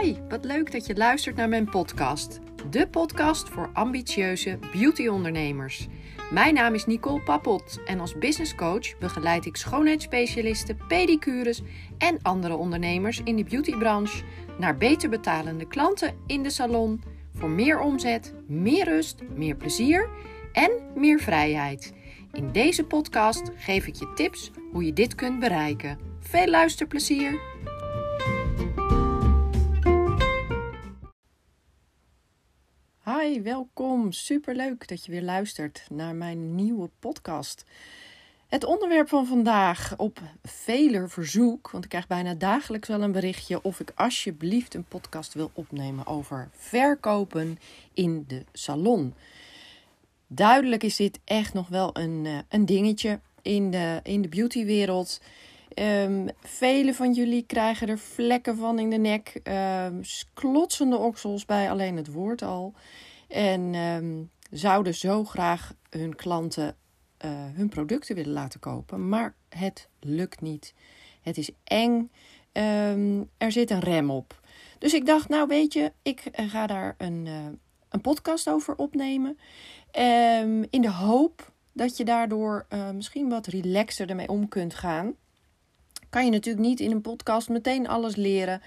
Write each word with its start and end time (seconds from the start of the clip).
Hi, 0.00 0.14
wat 0.28 0.44
leuk 0.44 0.72
dat 0.72 0.86
je 0.86 0.96
luistert 0.96 1.36
naar 1.36 1.48
mijn 1.48 1.64
podcast. 1.64 2.38
De 2.70 2.88
podcast 2.88 3.48
voor 3.48 3.70
ambitieuze 3.72 4.58
beautyondernemers. 4.72 5.86
Mijn 6.30 6.54
naam 6.54 6.74
is 6.74 6.86
Nicole 6.86 7.20
Papot 7.20 7.80
en 7.84 8.00
als 8.00 8.18
business 8.18 8.54
coach 8.54 8.98
begeleid 8.98 9.46
ik 9.46 9.56
schoonheidsspecialisten, 9.56 10.78
pedicures 10.88 11.62
en 11.98 12.18
andere 12.22 12.56
ondernemers 12.56 13.20
in 13.24 13.36
de 13.36 13.44
beautybranche 13.44 14.24
naar 14.58 14.76
beter 14.76 15.08
betalende 15.08 15.66
klanten 15.66 16.14
in 16.26 16.42
de 16.42 16.50
salon 16.50 17.02
voor 17.34 17.50
meer 17.50 17.80
omzet, 17.80 18.34
meer 18.46 18.84
rust, 18.84 19.22
meer 19.34 19.56
plezier 19.56 20.08
en 20.52 20.70
meer 20.94 21.20
vrijheid. 21.20 21.92
In 22.32 22.52
deze 22.52 22.84
podcast 22.84 23.50
geef 23.56 23.86
ik 23.86 23.94
je 23.94 24.12
tips 24.14 24.50
hoe 24.72 24.84
je 24.84 24.92
dit 24.92 25.14
kunt 25.14 25.40
bereiken. 25.40 25.98
Veel 26.20 26.46
luisterplezier! 26.46 27.40
Hi, 33.16 33.42
welkom. 33.42 34.12
Superleuk 34.12 34.88
dat 34.88 35.04
je 35.04 35.10
weer 35.10 35.22
luistert 35.22 35.86
naar 35.90 36.14
mijn 36.14 36.54
nieuwe 36.54 36.90
podcast. 36.98 37.64
Het 38.46 38.64
onderwerp 38.64 39.08
van 39.08 39.26
vandaag 39.26 39.94
op 39.96 40.20
veler 40.42 41.10
verzoek, 41.10 41.70
want 41.70 41.84
ik 41.84 41.90
krijg 41.90 42.06
bijna 42.06 42.34
dagelijks 42.34 42.88
wel 42.88 43.02
een 43.02 43.12
berichtje 43.12 43.62
of 43.62 43.80
ik 43.80 43.92
alsjeblieft 43.94 44.74
een 44.74 44.84
podcast 44.84 45.34
wil 45.34 45.50
opnemen 45.52 46.06
over 46.06 46.48
verkopen 46.52 47.58
in 47.94 48.24
de 48.26 48.44
salon. 48.52 49.14
Duidelijk 50.26 50.82
is 50.82 50.96
dit 50.96 51.18
echt 51.24 51.54
nog 51.54 51.68
wel 51.68 51.90
een, 51.96 52.26
eh, 52.26 52.38
een 52.48 52.66
dingetje 52.66 53.20
in 53.42 53.70
de, 53.70 54.00
in 54.02 54.22
de 54.22 54.28
beautywereld. 54.28 55.20
Um, 55.74 56.28
vele 56.40 56.94
van 56.94 57.12
jullie 57.12 57.42
krijgen 57.42 57.88
er 57.88 57.98
vlekken 57.98 58.56
van 58.56 58.78
in 58.78 58.90
de 58.90 58.96
nek, 58.96 59.40
um, 59.84 60.00
klotsende 60.34 60.96
oksels 60.96 61.44
bij 61.44 61.70
alleen 61.70 61.96
het 61.96 62.12
woord 62.12 62.42
al. 62.42 62.74
En 63.28 63.74
um, 63.74 64.30
zouden 64.50 64.94
zo 64.94 65.24
graag 65.24 65.74
hun 65.90 66.16
klanten 66.16 66.76
uh, 67.24 67.30
hun 67.32 67.68
producten 67.68 68.14
willen 68.14 68.32
laten 68.32 68.60
kopen, 68.60 69.08
maar 69.08 69.34
het 69.48 69.88
lukt 70.00 70.40
niet. 70.40 70.74
Het 71.22 71.38
is 71.38 71.50
eng, 71.64 72.10
er 73.36 73.52
zit 73.52 73.70
een 73.70 73.80
rem 73.80 74.10
op. 74.10 74.40
Dus 74.78 74.94
ik 74.94 75.06
dacht, 75.06 75.28
nou 75.28 75.46
weet 75.46 75.72
je, 75.72 75.92
ik 76.02 76.20
eh, 76.20 76.50
ga 76.50 76.66
daar 76.66 76.94
een, 76.98 77.26
uh, 77.26 77.46
een 77.88 78.00
podcast 78.00 78.48
over 78.48 78.76
opnemen. 78.76 79.38
in 80.70 80.80
de 80.80 80.90
hoop 80.90 81.52
dat 81.72 81.96
je 81.96 82.04
daardoor 82.04 82.66
misschien 82.94 83.28
wat 83.28 83.46
relaxer 83.46 84.08
ermee 84.08 84.28
om 84.28 84.48
kunt 84.48 84.74
gaan 84.74 85.14
kan 86.08 86.24
je 86.24 86.30
natuurlijk 86.30 86.66
niet 86.66 86.80
in 86.80 86.90
een 86.90 87.00
podcast 87.00 87.48
meteen 87.48 87.88
alles 87.88 88.16
leren. 88.16 88.62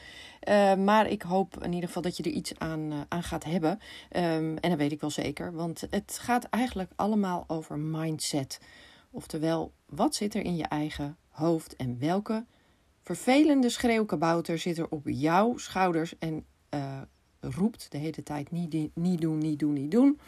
Uh, 0.50 0.76
maar 0.76 1.08
ik 1.08 1.22
hoop 1.22 1.64
in 1.64 1.74
ieder 1.74 1.88
geval 1.88 2.02
dat 2.02 2.18
je 2.18 2.24
er 2.24 2.32
iets 2.32 2.60
aan, 2.60 2.92
uh, 2.92 3.00
aan 3.08 3.24
gaat 3.24 3.44
hebben. 3.44 3.72
Um, 3.72 4.58
en 4.58 4.70
dat 4.70 4.78
weet 4.78 4.92
ik 4.92 5.02
wel 5.02 5.10
zeker. 5.10 5.54
Want 5.54 5.84
het 5.90 6.18
gaat 6.22 6.44
eigenlijk 6.44 6.92
allemaal 6.96 7.44
over 7.48 7.80
mindset. 7.80 8.60
Oftewel, 9.12 9.74
wat 9.86 10.16
zit 10.16 10.36
er 10.36 10.44
in 10.44 10.56
je 10.56 10.66
eigen 10.66 11.18
hoofd 11.30 11.76
en 11.76 12.00
welke 12.00 12.46
vervelende 13.04 13.70
schreeuwkabouter 13.70 14.60
zit 14.60 14.78
er 14.78 14.90
op 14.90 15.02
jouw 15.06 15.58
schouders 15.58 16.18
en 16.20 16.46
uh, 16.74 17.02
roept 17.40 17.92
de 17.92 17.98
hele 17.98 18.24
tijd 18.24 18.52
niet, 18.52 18.96
niet 18.96 19.22
doen, 19.22 19.38
niet 19.38 19.60
doen, 19.60 19.74
niet 19.74 19.92
doen. 19.92 20.20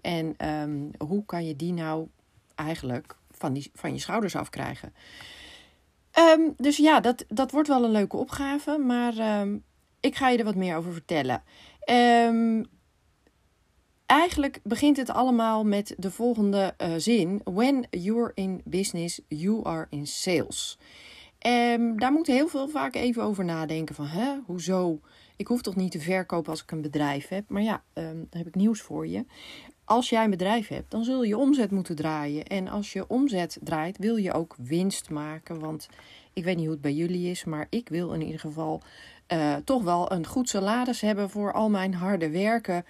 En 0.00 0.48
um, 0.48 0.90
hoe 0.98 1.24
kan 1.24 1.46
je 1.46 1.56
die 1.56 1.72
nou 1.72 2.08
eigenlijk 2.54 3.16
van, 3.30 3.52
die, 3.52 3.70
van 3.74 3.92
je 3.92 3.98
schouders 3.98 4.36
afkrijgen? 4.36 4.94
Um, 6.18 6.54
dus 6.56 6.76
ja, 6.76 7.00
dat, 7.00 7.24
dat 7.28 7.50
wordt 7.50 7.68
wel 7.68 7.84
een 7.84 7.90
leuke 7.90 8.16
opgave, 8.16 8.78
maar 8.78 9.40
um, 9.40 9.64
ik 10.00 10.16
ga 10.16 10.28
je 10.28 10.38
er 10.38 10.44
wat 10.44 10.54
meer 10.54 10.76
over 10.76 10.92
vertellen. 10.92 11.42
Um, 11.90 12.66
eigenlijk 14.06 14.60
begint 14.62 14.96
het 14.96 15.10
allemaal 15.10 15.64
met 15.64 15.94
de 15.98 16.10
volgende 16.10 16.74
uh, 16.78 16.92
zin: 16.96 17.40
When 17.44 17.86
you're 17.90 18.32
in 18.34 18.60
business, 18.64 19.20
you 19.28 19.64
are 19.64 19.86
in 19.90 20.06
sales. 20.06 20.78
daar 21.96 22.12
moet 22.12 22.26
heel 22.26 22.48
veel 22.48 22.68
vaak 22.68 22.94
even 22.94 23.22
over 23.22 23.44
nadenken 23.44 23.94
van, 23.94 24.06
hè, 24.06 24.34
hoezo? 24.46 25.00
Ik 25.36 25.46
hoef 25.46 25.62
toch 25.62 25.76
niet 25.76 25.90
te 25.90 26.00
verkopen 26.00 26.50
als 26.50 26.62
ik 26.62 26.70
een 26.70 26.82
bedrijf 26.82 27.28
heb? 27.28 27.44
Maar 27.48 27.62
ja, 27.62 27.82
dan 27.92 28.26
heb 28.30 28.46
ik 28.46 28.54
nieuws 28.54 28.80
voor 28.80 29.06
je 29.06 29.24
als 29.86 30.08
jij 30.08 30.24
een 30.24 30.30
bedrijf 30.30 30.68
hebt, 30.68 30.90
dan 30.90 31.04
zul 31.04 31.22
je 31.22 31.36
omzet 31.36 31.70
moeten 31.70 31.96
draaien. 31.96 32.44
En 32.44 32.68
als 32.68 32.92
je 32.92 33.08
omzet 33.08 33.58
draait, 33.62 33.98
wil 33.98 34.16
je 34.16 34.32
ook 34.32 34.54
winst 34.58 35.10
maken. 35.10 35.58
Want 35.58 35.88
ik 36.32 36.44
weet 36.44 36.56
niet 36.56 36.64
hoe 36.64 36.74
het 36.74 36.82
bij 36.82 36.92
jullie 36.92 37.30
is, 37.30 37.44
maar 37.44 37.66
ik 37.70 37.88
wil 37.88 38.12
in 38.12 38.22
ieder 38.22 38.40
geval 38.40 38.82
uh, 39.32 39.54
toch 39.64 39.82
wel 39.82 40.12
een 40.12 40.26
goed 40.26 40.48
salaris 40.48 41.00
hebben 41.00 41.30
voor 41.30 41.52
al 41.52 41.70
mijn 41.70 41.94
harde 41.94 42.30
werken 42.30 42.84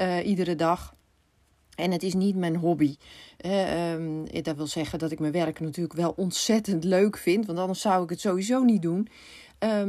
uh, 0.00 0.26
iedere 0.26 0.54
dag. 0.54 0.94
En 1.74 1.90
het 1.90 2.02
is 2.02 2.14
niet 2.14 2.36
mijn 2.36 2.56
hobby. 2.56 2.96
Uh, 3.46 3.92
um, 3.92 4.42
dat 4.42 4.56
wil 4.56 4.66
zeggen 4.66 4.98
dat 4.98 5.10
ik 5.10 5.18
mijn 5.18 5.32
werk 5.32 5.60
natuurlijk 5.60 5.96
wel 5.96 6.12
ontzettend 6.16 6.84
leuk 6.84 7.16
vind, 7.16 7.46
want 7.46 7.58
anders 7.58 7.80
zou 7.80 8.02
ik 8.02 8.10
het 8.10 8.20
sowieso 8.20 8.62
niet 8.62 8.82
doen. 8.82 9.08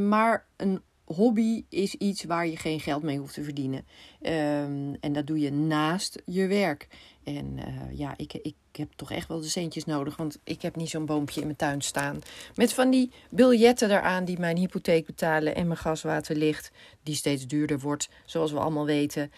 Maar 0.07 0.46
een 0.56 0.81
hobby 1.07 1.63
is 1.69 1.95
iets 1.95 2.23
waar 2.23 2.47
je 2.47 2.57
geen 2.57 2.79
geld 2.79 3.03
mee 3.03 3.18
hoeft 3.18 3.34
te 3.34 3.44
verdienen. 3.44 3.85
Um, 4.22 4.95
en 5.00 5.13
dat 5.13 5.28
doe 5.28 5.40
je 5.40 5.51
naast 5.51 6.22
je 6.25 6.47
werk. 6.47 6.88
En 7.23 7.57
uh, 7.57 7.97
ja, 7.97 8.13
ik, 8.18 8.34
ik 8.34 8.56
heb 8.72 8.91
toch 8.95 9.12
echt 9.12 9.28
wel 9.28 9.41
de 9.41 9.47
centjes 9.47 9.85
nodig. 9.85 10.17
Want 10.17 10.40
ik 10.44 10.62
heb 10.62 10.75
niet 10.75 10.90
zo'n 10.90 11.06
boompje 11.06 11.40
in 11.40 11.46
mijn 11.46 11.57
tuin 11.57 11.81
staan. 11.81 12.22
Met 12.56 12.73
van 12.73 12.90
die 12.90 13.12
biljetten 13.29 13.91
eraan 13.91 14.25
die 14.25 14.40
mijn 14.40 14.57
hypotheek 14.57 15.06
betalen. 15.06 15.56
En 15.56 15.67
mijn 15.67 15.79
gaswaterlicht, 15.79 16.72
die 17.03 17.16
steeds 17.16 17.47
duurder 17.47 17.79
wordt. 17.79 18.09
Zoals 18.25 18.51
we 18.51 18.59
allemaal 18.59 18.85
weten. 18.85 19.22
Um, 19.22 19.31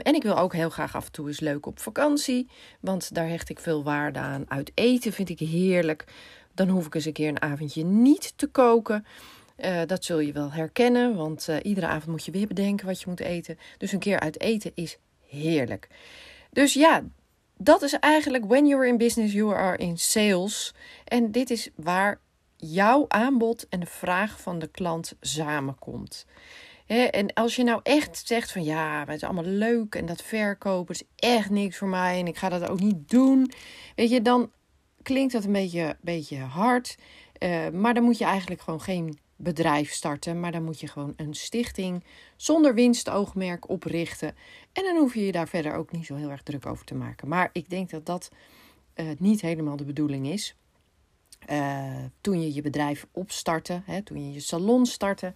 en 0.00 0.14
ik 0.14 0.22
wil 0.22 0.38
ook 0.38 0.52
heel 0.52 0.70
graag 0.70 0.96
af 0.96 1.06
en 1.06 1.12
toe 1.12 1.28
eens 1.28 1.40
leuk 1.40 1.66
op 1.66 1.78
vakantie. 1.78 2.48
Want 2.80 3.14
daar 3.14 3.28
hecht 3.28 3.48
ik 3.48 3.58
veel 3.58 3.82
waarde 3.82 4.18
aan. 4.18 4.44
Uit 4.48 4.70
eten 4.74 5.12
vind 5.12 5.28
ik 5.28 5.38
heerlijk. 5.38 6.04
Dan 6.54 6.68
hoef 6.68 6.86
ik 6.86 6.94
eens 6.94 7.04
een 7.04 7.12
keer 7.12 7.28
een 7.28 7.42
avondje 7.42 7.84
niet 7.84 8.32
te 8.36 8.46
koken. 8.46 9.04
Uh, 9.56 9.80
dat 9.86 10.04
zul 10.04 10.18
je 10.18 10.32
wel 10.32 10.52
herkennen, 10.52 11.14
want 11.14 11.46
uh, 11.50 11.56
iedere 11.62 11.86
avond 11.86 12.06
moet 12.06 12.24
je 12.24 12.30
weer 12.30 12.46
bedenken 12.46 12.86
wat 12.86 13.00
je 13.00 13.08
moet 13.08 13.20
eten. 13.20 13.58
Dus 13.78 13.92
een 13.92 13.98
keer 13.98 14.20
uit 14.20 14.40
eten 14.40 14.72
is 14.74 14.98
heerlijk. 15.28 15.88
Dus 16.50 16.74
ja, 16.74 17.02
dat 17.56 17.82
is 17.82 17.92
eigenlijk 17.92 18.44
when 18.44 18.66
you're 18.66 18.86
in 18.86 18.98
business, 18.98 19.32
you 19.32 19.54
are 19.54 19.76
in 19.76 19.98
sales. 19.98 20.74
En 21.04 21.32
dit 21.32 21.50
is 21.50 21.70
waar 21.74 22.20
jouw 22.56 23.04
aanbod 23.08 23.68
en 23.68 23.80
de 23.80 23.86
vraag 23.86 24.40
van 24.40 24.58
de 24.58 24.66
klant 24.66 25.16
samenkomt. 25.20 26.26
En 26.86 27.32
als 27.32 27.56
je 27.56 27.62
nou 27.62 27.80
echt 27.82 28.26
zegt 28.26 28.52
van 28.52 28.64
ja, 28.64 29.04
het 29.06 29.16
is 29.16 29.24
allemaal 29.24 29.44
leuk 29.44 29.94
en 29.94 30.06
dat 30.06 30.22
verkopen 30.22 30.94
is 30.94 31.02
echt 31.16 31.50
niks 31.50 31.76
voor 31.76 31.88
mij 31.88 32.18
en 32.18 32.26
ik 32.26 32.36
ga 32.36 32.48
dat 32.48 32.68
ook 32.68 32.80
niet 32.80 33.08
doen, 33.08 33.50
weet 33.94 34.10
je, 34.10 34.22
dan 34.22 34.50
klinkt 35.02 35.32
dat 35.32 35.44
een 35.44 35.52
beetje, 35.52 35.96
beetje 36.00 36.38
hard. 36.38 36.96
Uh, 37.38 37.68
maar 37.68 37.94
dan 37.94 38.02
moet 38.02 38.18
je 38.18 38.24
eigenlijk 38.24 38.60
gewoon 38.60 38.80
geen 38.80 39.18
bedrijf 39.36 39.92
starten, 39.92 40.40
maar 40.40 40.52
dan 40.52 40.64
moet 40.64 40.80
je 40.80 40.88
gewoon 40.88 41.12
een 41.16 41.34
stichting 41.34 42.04
zonder 42.36 42.74
winstoogmerk 42.74 43.68
oprichten. 43.68 44.34
En 44.72 44.82
dan 44.84 44.96
hoef 44.96 45.14
je 45.14 45.26
je 45.26 45.32
daar 45.32 45.48
verder 45.48 45.74
ook 45.74 45.92
niet 45.92 46.06
zo 46.06 46.14
heel 46.14 46.30
erg 46.30 46.42
druk 46.42 46.66
over 46.66 46.84
te 46.84 46.94
maken. 46.94 47.28
Maar 47.28 47.50
ik 47.52 47.70
denk 47.70 47.90
dat 47.90 48.06
dat 48.06 48.30
uh, 48.94 49.06
niet 49.18 49.40
helemaal 49.40 49.76
de 49.76 49.84
bedoeling 49.84 50.26
is. 50.26 50.56
Uh, 51.50 52.04
toen 52.20 52.40
je 52.40 52.54
je 52.54 52.62
bedrijf 52.62 53.06
opstartte, 53.12 53.82
hè, 53.84 54.02
toen 54.02 54.26
je 54.26 54.32
je 54.32 54.40
salon 54.40 54.86
startte, 54.86 55.34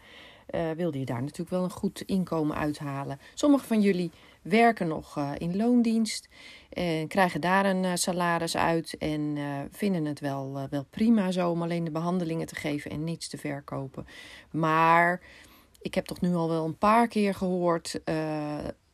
uh, 0.55 0.71
wilde 0.71 0.99
je 0.99 1.05
daar 1.05 1.21
natuurlijk 1.21 1.51
wel 1.51 1.65
een 1.65 1.71
goed 1.71 2.01
inkomen 2.01 2.57
uithalen. 2.57 3.21
Sommige 3.35 3.67
van 3.67 3.81
jullie 3.81 4.11
werken 4.43 4.89
nog 4.89 5.19
uh, 5.19 5.31
in 5.39 5.57
loondienst 5.57 6.29
en 6.71 7.09
krijgen 7.09 7.41
daar 7.41 7.67
een 7.67 7.85
uh, 7.85 7.93
salaris 7.95 8.57
uit 8.57 8.97
en 8.99 9.37
uh, 9.37 9.59
vinden 9.71 10.05
het 10.05 10.21
wel, 10.21 10.67
wel 10.71 10.87
prima 10.91 11.31
zo 11.31 11.51
om 11.51 11.63
alleen 11.63 11.85
de 11.85 11.91
behandelingen 11.91 12.47
te 12.47 12.55
geven 12.55 12.91
en 12.91 13.05
niets 13.05 13.29
te 13.29 13.39
verkopen. 13.39 14.07
Maar 14.51 15.21
ik 15.81 15.95
heb 15.95 16.05
toch 16.05 16.21
nu 16.21 16.35
al 16.35 16.49
wel 16.49 16.65
een 16.65 16.79
paar 16.79 17.09
keer 17.09 17.35
gehoord 17.35 18.01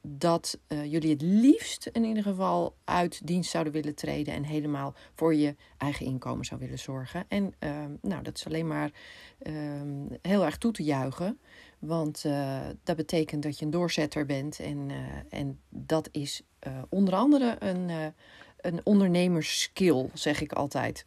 dat 0.08 0.58
jullie 0.68 1.10
het 1.10 1.22
liefst 1.22 1.86
in 1.92 2.04
ieder 2.04 2.22
geval 2.22 2.76
uit 2.84 3.26
dienst 3.26 3.50
zouden 3.50 3.72
willen 3.72 3.94
treden 3.94 4.34
en 4.34 4.44
helemaal 4.44 4.94
voor 5.14 5.34
je 5.34 5.54
eigen 5.78 6.06
inkomen 6.06 6.44
zou 6.44 6.60
willen 6.60 6.78
zorgen. 6.78 7.24
En 7.28 7.54
ehm, 7.58 7.90
nou, 8.00 8.22
dat 8.22 8.36
is 8.36 8.46
alleen 8.46 8.66
maar 8.66 8.90
ehm, 9.38 10.06
heel 10.22 10.44
erg 10.44 10.58
toe 10.58 10.72
te 10.72 10.82
juichen. 10.82 11.38
Want 11.86 12.24
uh, 12.26 12.58
dat 12.84 12.96
betekent 12.96 13.42
dat 13.42 13.58
je 13.58 13.64
een 13.64 13.70
doorzetter 13.70 14.26
bent. 14.26 14.60
En, 14.60 14.88
uh, 14.88 14.96
en 15.40 15.60
dat 15.68 16.08
is 16.12 16.42
uh, 16.66 16.72
onder 16.88 17.14
andere 17.14 17.56
een, 17.58 17.90
een 18.60 18.80
zeg 20.14 20.40
ik 20.40 20.52
altijd. 20.52 21.04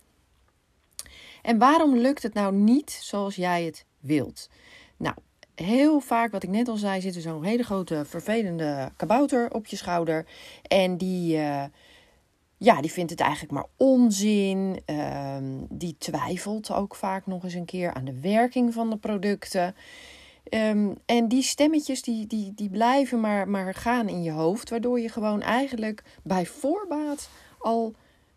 En 1.41 1.57
waarom 1.57 1.97
lukt 1.97 2.23
het 2.23 2.33
nou 2.33 2.53
niet 2.53 2.91
zoals 2.91 3.35
jij 3.35 3.63
het 3.63 3.85
wilt? 3.99 4.49
Nou, 4.97 5.15
heel 5.55 5.99
vaak, 5.99 6.31
wat 6.31 6.43
ik 6.43 6.49
net 6.49 6.67
al 6.67 6.77
zei, 6.77 7.01
zit 7.01 7.15
er 7.15 7.21
zo'n 7.21 7.43
hele 7.43 7.63
grote 7.63 8.05
vervelende 8.05 8.91
kabouter 8.95 9.53
op 9.53 9.65
je 9.67 9.75
schouder. 9.75 10.25
En 10.61 10.97
die, 10.97 11.39
ja, 12.59 12.81
die 12.81 12.91
vindt 12.91 13.11
het 13.11 13.19
eigenlijk 13.19 13.51
maar 13.51 13.67
onzin. 13.77 14.81
Ehm, 14.85 15.65
die 15.69 15.95
twijfelt 15.97 16.71
ook 16.71 16.95
vaak 16.95 17.25
nog 17.25 17.43
eens 17.43 17.53
een 17.53 17.65
keer 17.65 17.93
aan 17.93 18.05
de 18.05 18.19
werking 18.19 18.73
van 18.73 18.89
de 18.89 18.97
producten. 18.97 19.75
Ehm, 20.49 20.93
en 21.05 21.27
die 21.27 21.41
stemmetjes 21.41 22.01
die, 22.01 22.27
die, 22.27 22.53
die 22.55 22.69
blijven 22.69 23.19
maar, 23.19 23.49
maar 23.49 23.73
gaan 23.73 24.07
in 24.07 24.23
je 24.23 24.31
hoofd, 24.31 24.69
waardoor 24.69 24.99
je 24.99 25.09
gewoon 25.09 25.41
eigenlijk 25.41 26.03
bij 26.23 26.45
voorbaat 26.45 27.29
al 27.59 27.95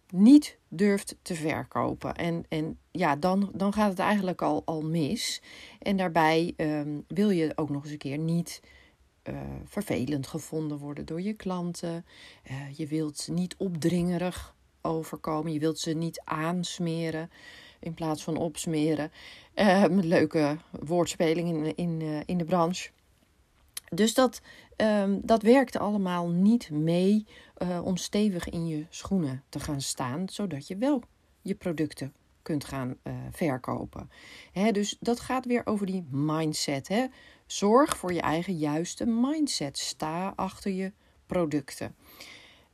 niet 0.08 0.58
durft 0.68 1.16
te 1.22 1.34
verkopen. 1.34 2.14
En, 2.14 2.44
en 2.48 2.78
ja, 2.90 3.16
dan, 3.16 3.50
dan 3.54 3.72
gaat 3.72 3.90
het 3.90 3.98
eigenlijk 3.98 4.42
al, 4.42 4.62
al 4.64 4.82
mis. 4.82 5.42
En 5.78 5.96
daarbij 5.96 6.54
ehm, 6.56 7.00
wil 7.06 7.30
je 7.30 7.52
ook 7.54 7.70
nog 7.70 7.82
eens 7.82 7.92
een 7.92 7.98
keer 7.98 8.18
niet 8.18 8.62
uh, 9.24 9.36
vervelend 9.64 10.26
gevonden 10.26 10.78
worden 10.78 11.06
door 11.06 11.20
je 11.20 11.32
klanten. 11.32 12.04
Uh, 12.50 12.56
je 12.76 12.86
wilt 12.86 13.28
niet 13.30 13.54
opdringerig 13.58 14.54
overkomen. 14.80 15.52
Je 15.52 15.58
wilt 15.58 15.78
ze 15.78 15.92
niet 15.92 16.22
aansmeren 16.24 17.30
in 17.82 17.94
plaats 17.94 18.24
van 18.24 18.36
opsmeren. 18.36 19.12
Met 19.90 20.04
leuke 20.04 20.56
woordspelingen 20.70 21.76
in, 21.76 22.00
in, 22.00 22.22
in 22.26 22.38
de 22.38 22.44
branche. 22.44 22.90
Dus 23.90 24.14
dat, 24.14 24.40
um, 24.76 25.20
dat 25.22 25.42
werkte 25.42 25.78
allemaal 25.78 26.28
niet 26.28 26.70
mee 26.70 27.26
om 27.82 27.96
stevig 27.96 28.48
in 28.48 28.66
je 28.66 28.86
schoenen 28.88 29.42
te 29.48 29.60
gaan 29.60 29.80
staan, 29.80 30.28
zodat 30.28 30.66
je 30.66 30.76
wel 30.76 31.02
je 31.42 31.54
producten 31.54 32.12
kunt 32.42 32.64
gaan 32.64 32.96
verkopen. 33.30 34.10
Hè, 34.52 34.72
dus 34.72 34.96
dat 35.00 35.20
gaat 35.20 35.46
weer 35.46 35.62
over 35.66 35.86
die 35.86 36.04
mindset. 36.10 36.88
Hè? 36.88 37.06
Zorg 37.46 37.96
voor 37.96 38.12
je 38.12 38.20
eigen 38.20 38.56
juiste 38.56 39.06
mindset. 39.06 39.78
Sta 39.78 40.32
achter 40.36 40.72
je 40.72 40.92
producten. 41.26 41.94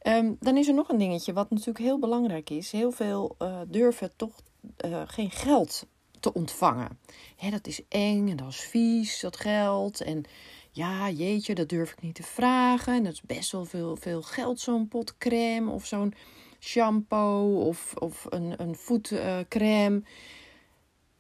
Um, 0.03 0.37
dan 0.41 0.57
is 0.57 0.69
er 0.69 0.75
nog 0.75 0.89
een 0.89 0.99
dingetje 0.99 1.33
wat 1.33 1.51
natuurlijk 1.51 1.79
heel 1.79 1.99
belangrijk 1.99 2.51
is. 2.51 2.73
Heel 2.73 2.91
veel 2.91 3.37
uh, 3.39 3.61
durven 3.69 4.11
toch 4.17 4.41
uh, 4.85 5.03
geen 5.07 5.31
geld 5.31 5.87
te 6.21 6.33
ontvangen. 6.33 6.99
Hè, 7.37 7.51
dat 7.51 7.67
is 7.67 7.81
eng 7.89 8.29
en 8.29 8.37
dat 8.37 8.49
is 8.49 8.61
vies, 8.61 9.21
dat 9.21 9.37
geld. 9.37 10.01
En 10.01 10.25
ja, 10.71 11.11
jeetje, 11.11 11.55
dat 11.55 11.69
durf 11.69 11.93
ik 11.93 12.03
niet 12.03 12.15
te 12.15 12.23
vragen. 12.23 12.95
En 12.95 13.05
dat 13.05 13.13
is 13.13 13.23
best 13.23 13.53
wel 13.53 13.65
veel, 13.65 13.97
veel 13.97 14.23
geld, 14.23 14.61
zo'n 14.61 14.89
pot 14.89 15.19
crème 15.19 15.71
of 15.71 15.87
zo'n 15.87 16.15
shampoo 16.61 17.67
of, 17.67 17.95
of 17.95 18.27
een, 18.29 18.55
een 18.57 18.77
voetcrème. 18.77 20.03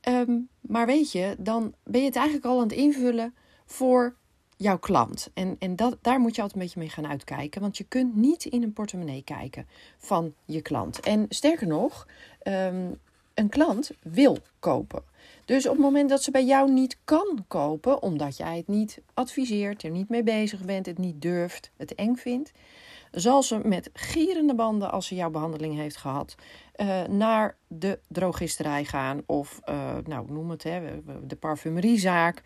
Um, 0.08 0.48
maar 0.60 0.86
weet 0.86 1.12
je, 1.12 1.36
dan 1.38 1.74
ben 1.84 2.00
je 2.00 2.06
het 2.06 2.16
eigenlijk 2.16 2.46
al 2.46 2.56
aan 2.56 2.68
het 2.68 2.72
invullen 2.72 3.34
voor 3.66 4.16
jouw 4.56 4.78
klant. 4.78 5.30
En, 5.34 5.56
en 5.58 5.76
dat, 5.76 5.98
daar 6.00 6.20
moet 6.20 6.34
je 6.34 6.42
altijd 6.42 6.60
een 6.60 6.66
beetje 6.66 6.80
mee 6.80 6.88
gaan 6.88 7.06
uitkijken. 7.06 7.60
Want 7.60 7.76
je 7.76 7.84
kunt 7.84 8.16
niet 8.16 8.44
in 8.44 8.62
een 8.62 8.72
portemonnee 8.72 9.22
kijken 9.22 9.66
van 9.98 10.34
je 10.44 10.62
klant. 10.62 11.00
En 11.00 11.26
sterker 11.28 11.66
nog, 11.66 12.06
um, 12.42 12.98
een 13.38 13.48
klant 13.48 13.90
wil 14.02 14.38
kopen. 14.58 15.02
Dus 15.44 15.66
op 15.66 15.72
het 15.72 15.80
moment 15.80 16.08
dat 16.08 16.22
ze 16.22 16.30
bij 16.30 16.44
jou 16.44 16.70
niet 16.70 16.98
kan 17.04 17.44
kopen, 17.48 18.02
omdat 18.02 18.36
jij 18.36 18.56
het 18.56 18.68
niet 18.68 19.00
adviseert, 19.14 19.82
er 19.82 19.90
niet 19.90 20.08
mee 20.08 20.22
bezig 20.22 20.64
bent, 20.64 20.86
het 20.86 20.98
niet 20.98 21.22
durft, 21.22 21.70
het 21.76 21.94
eng 21.94 22.14
vindt, 22.14 22.52
zal 23.10 23.42
ze 23.42 23.60
met 23.64 23.90
gierende 23.92 24.54
banden, 24.54 24.90
als 24.90 25.06
ze 25.06 25.14
jouw 25.14 25.30
behandeling 25.30 25.76
heeft 25.76 25.96
gehad, 25.96 26.34
uh, 26.76 27.02
naar 27.04 27.56
de 27.66 27.98
drogisterij 28.08 28.84
gaan 28.84 29.22
of, 29.26 29.60
uh, 29.68 29.96
nou 30.04 30.32
noem 30.32 30.50
het, 30.50 30.62
hè, 30.62 30.80
de 31.26 31.36
parfumeriezaak. 31.36 32.42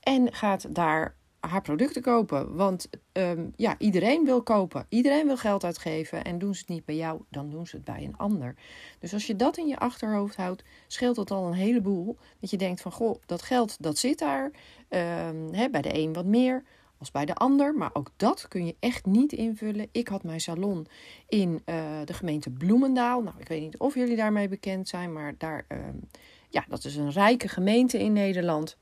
En 0.00 0.32
gaat 0.32 0.74
daar 0.74 1.14
haar 1.48 1.62
producten 1.62 2.02
kopen. 2.02 2.56
Want 2.56 2.88
um, 3.12 3.52
ja, 3.56 3.74
iedereen 3.78 4.24
wil 4.24 4.42
kopen. 4.42 4.86
Iedereen 4.88 5.26
wil 5.26 5.36
geld 5.36 5.64
uitgeven. 5.64 6.24
En 6.24 6.38
doen 6.38 6.54
ze 6.54 6.60
het 6.60 6.68
niet 6.68 6.84
bij 6.84 6.96
jou, 6.96 7.20
dan 7.28 7.50
doen 7.50 7.66
ze 7.66 7.76
het 7.76 7.84
bij 7.84 8.04
een 8.04 8.16
ander. 8.16 8.54
Dus 8.98 9.12
als 9.12 9.26
je 9.26 9.36
dat 9.36 9.56
in 9.56 9.66
je 9.66 9.78
achterhoofd 9.78 10.36
houdt, 10.36 10.64
scheelt 10.86 11.16
dat 11.16 11.30
al 11.30 11.46
een 11.46 11.52
heleboel. 11.52 12.16
Dat 12.40 12.50
je 12.50 12.56
denkt 12.56 12.80
van, 12.80 12.92
goh, 12.92 13.22
dat 13.26 13.42
geld, 13.42 13.76
dat 13.80 13.98
zit 13.98 14.18
daar. 14.18 14.44
Um, 14.44 15.52
hè, 15.52 15.70
bij 15.70 15.82
de 15.82 15.98
een 15.98 16.12
wat 16.12 16.26
meer 16.26 16.62
als 16.98 17.10
bij 17.10 17.24
de 17.24 17.34
ander. 17.34 17.74
Maar 17.74 17.90
ook 17.92 18.10
dat 18.16 18.48
kun 18.48 18.66
je 18.66 18.76
echt 18.80 19.06
niet 19.06 19.32
invullen. 19.32 19.88
Ik 19.92 20.08
had 20.08 20.22
mijn 20.22 20.40
salon 20.40 20.86
in 21.28 21.62
uh, 21.66 21.76
de 22.04 22.12
gemeente 22.12 22.50
Bloemendaal. 22.50 23.22
Nou, 23.22 23.36
ik 23.38 23.48
weet 23.48 23.60
niet 23.60 23.78
of 23.78 23.94
jullie 23.94 24.16
daarmee 24.16 24.48
bekend 24.48 24.88
zijn. 24.88 25.12
Maar 25.12 25.34
daar, 25.38 25.66
um, 25.68 26.08
ja, 26.48 26.64
dat 26.68 26.84
is 26.84 26.96
een 26.96 27.10
rijke 27.10 27.48
gemeente 27.48 27.98
in 27.98 28.12
Nederland. 28.12 28.76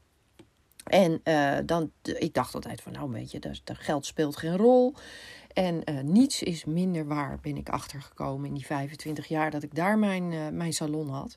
En 0.84 1.20
uh, 1.24 1.58
dan, 1.66 1.90
ik 2.02 2.34
dacht 2.34 2.54
altijd 2.54 2.80
van, 2.80 2.92
nou 2.92 3.10
weet 3.10 3.30
je, 3.30 3.38
dat, 3.38 3.60
geld 3.64 4.06
speelt 4.06 4.36
geen 4.36 4.56
rol. 4.56 4.94
En 5.52 5.82
uh, 5.84 6.00
niets 6.00 6.42
is 6.42 6.64
minder 6.64 7.06
waar, 7.06 7.38
ben 7.42 7.56
ik 7.56 7.68
achtergekomen 7.68 8.48
in 8.48 8.54
die 8.54 8.66
25 8.66 9.26
jaar 9.26 9.50
dat 9.50 9.62
ik 9.62 9.74
daar 9.74 9.98
mijn, 9.98 10.32
uh, 10.32 10.48
mijn 10.48 10.72
salon 10.72 11.08
had. 11.08 11.36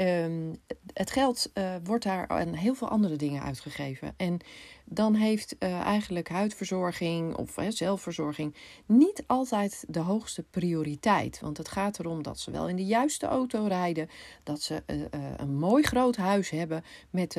Um, 0.00 0.60
het 0.92 1.10
geld 1.10 1.52
wordt 1.84 2.04
daar 2.04 2.28
aan 2.28 2.52
heel 2.52 2.74
veel 2.74 2.88
andere 2.88 3.16
dingen 3.16 3.42
uitgegeven. 3.42 4.14
En 4.16 4.38
dan 4.84 5.14
heeft 5.14 5.56
uh, 5.58 5.80
eigenlijk 5.80 6.28
huidverzorging 6.28 7.36
of 7.36 7.56
zelfverzorging 7.68 8.54
niet 8.86 9.24
altijd 9.26 9.84
de 9.88 9.98
hoogste 9.98 10.42
prioriteit. 10.42 11.40
Want 11.40 11.56
het 11.56 11.68
gaat 11.68 11.98
erom 11.98 12.22
dat 12.22 12.38
ze 12.38 12.50
wel 12.50 12.68
in 12.68 12.76
de 12.76 12.84
juiste 12.84 13.26
auto 13.26 13.66
rijden, 13.66 14.08
dat 14.42 14.62
ze 14.62 14.82
uh, 14.86 15.00
een 15.36 15.56
mooi 15.56 15.82
groot 15.82 16.16
huis 16.16 16.50
hebben 16.50 16.84
met 17.10 17.36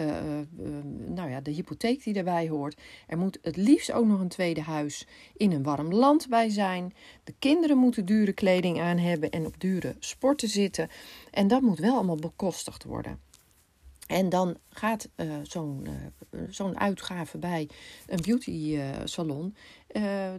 nou 1.07 1.29
ja, 1.29 1.41
de 1.41 1.51
hypotheek 1.51 2.03
die 2.03 2.13
daarbij 2.13 2.49
hoort. 2.49 2.81
Er 3.07 3.17
moet 3.17 3.37
het 3.41 3.55
liefst 3.55 3.91
ook 3.91 4.05
nog 4.05 4.19
een 4.19 4.27
tweede 4.27 4.61
huis 4.61 5.07
in 5.37 5.51
een 5.51 5.63
warm 5.63 5.93
land 5.93 6.29
bij 6.29 6.49
zijn. 6.49 6.93
De 7.23 7.33
kinderen 7.39 7.77
moeten 7.77 8.05
dure 8.05 8.33
kleding 8.33 8.81
aan 8.81 8.97
hebben 8.97 9.29
en 9.29 9.45
op 9.45 9.59
dure 9.59 9.95
sporten 9.99 10.49
zitten. 10.49 10.89
En 11.31 11.47
dat 11.47 11.61
moet 11.61 11.79
wel 11.79 11.95
allemaal 11.95 12.15
bekostigd 12.15 12.83
worden. 12.83 13.19
En 14.05 14.29
dan 14.29 14.57
gaat 14.69 15.09
uh, 15.15 15.33
zo'n 15.43 15.87
uh, 16.29 16.41
zo'n 16.49 16.79
uitgave 16.79 17.37
bij 17.37 17.69
een 18.07 18.21
beauty 18.21 18.51
uh, 18.51 18.89
salon, 19.03 19.55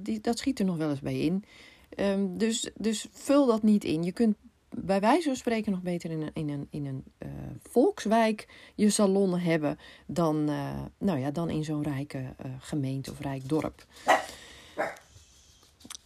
die, 0.02 0.20
dat 0.20 0.38
schiet 0.38 0.58
er 0.58 0.64
nog 0.64 0.76
wel 0.76 0.90
eens 0.90 1.00
bij 1.00 1.18
in. 1.18 1.44
Um, 1.96 2.38
dus, 2.38 2.70
dus 2.74 3.06
vul 3.10 3.46
dat 3.46 3.62
niet 3.62 3.84
in. 3.84 4.02
Je 4.02 4.12
kunt 4.12 4.36
bij 4.68 5.00
wijze 5.00 5.26
van 5.26 5.36
spreken 5.36 5.72
nog 5.72 5.82
beter 5.82 6.10
in 6.10 6.20
een, 6.22 6.30
in 6.34 6.48
een, 6.48 6.66
in 6.70 6.86
een 6.86 7.04
volkswijk 7.62 8.48
je 8.74 8.90
salon 8.90 9.38
hebben 9.38 9.78
dan, 10.06 10.44
nou 10.98 11.18
ja, 11.18 11.30
dan 11.30 11.50
in 11.50 11.64
zo'n 11.64 11.82
rijke 11.82 12.34
gemeente 12.58 13.10
of 13.10 13.20
rijk 13.20 13.48
dorp. 13.48 13.86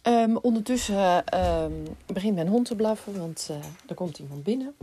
Um, 0.07 0.37
ondertussen 0.37 1.39
um, 1.63 1.83
begint 2.05 2.35
mijn 2.35 2.47
hond 2.47 2.65
te 2.65 2.75
blaffen, 2.75 3.19
want 3.19 3.49
er 3.87 3.95
komt 3.95 4.19
iemand 4.19 4.43
binnen. 4.43 4.75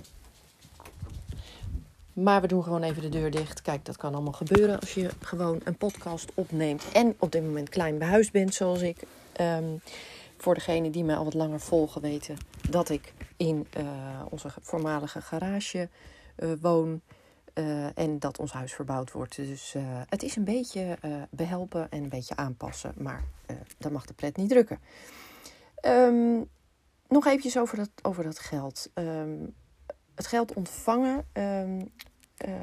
Maar 2.23 2.41
we 2.41 2.47
doen 2.47 2.63
gewoon 2.63 2.83
even 2.83 3.03
de 3.03 3.09
deur 3.09 3.31
dicht. 3.31 3.63
Kijk, 3.63 3.85
dat 3.85 3.97
kan 3.97 4.15
allemaal 4.15 4.33
gebeuren 4.33 4.81
als 4.81 4.95
je 4.95 5.11
gewoon 5.21 5.61
een 5.65 5.77
podcast 5.77 6.33
opneemt. 6.35 6.93
En 6.93 7.15
op 7.19 7.33
dit 7.33 7.43
moment 7.43 7.69
klein 7.69 7.99
behuisd 7.99 8.33
bent, 8.33 8.55
zoals 8.55 8.81
ik. 8.81 9.03
Um, 9.41 9.81
voor 10.37 10.55
degenen 10.55 10.93
die 10.93 11.05
mij 11.05 11.17
al 11.17 11.25
wat 11.25 11.35
langer 11.35 11.61
volgen, 11.61 12.01
weten 12.01 12.37
dat 12.71 12.89
ik 12.89 13.15
in 13.37 13.67
uh, 13.79 13.87
onze 14.31 14.49
voormalige 14.61 15.21
garage 15.21 15.89
uh, 16.39 16.53
woon. 16.61 17.01
Uh, 17.55 17.99
en 17.99 18.19
dat 18.19 18.39
ons 18.39 18.53
huis 18.53 18.73
verbouwd 18.73 19.13
wordt. 19.13 19.37
Dus 19.37 19.75
het 20.09 20.23
is 20.23 20.37
een 20.37 20.45
beetje 20.45 20.99
behelpen 21.31 21.91
en 21.91 22.03
een 22.03 22.09
beetje 22.09 22.37
aanpassen. 22.37 22.93
Maar 22.97 23.25
dan 23.79 23.93
mag 23.93 24.07
de 24.07 24.15
pret 24.15 24.37
niet 24.37 24.49
drukken. 24.49 24.79
Um, 25.87 26.49
nog 27.09 27.27
eventjes 27.27 27.59
over 27.59 27.77
dat, 27.77 27.91
over 28.03 28.25
dat 28.25 28.39
geld. 28.39 28.91
Um, 28.95 29.55
het 30.19 30.27
geld 30.27 30.55
ontvangen 30.55 31.27
um, 31.33 31.93
uh, 32.47 32.55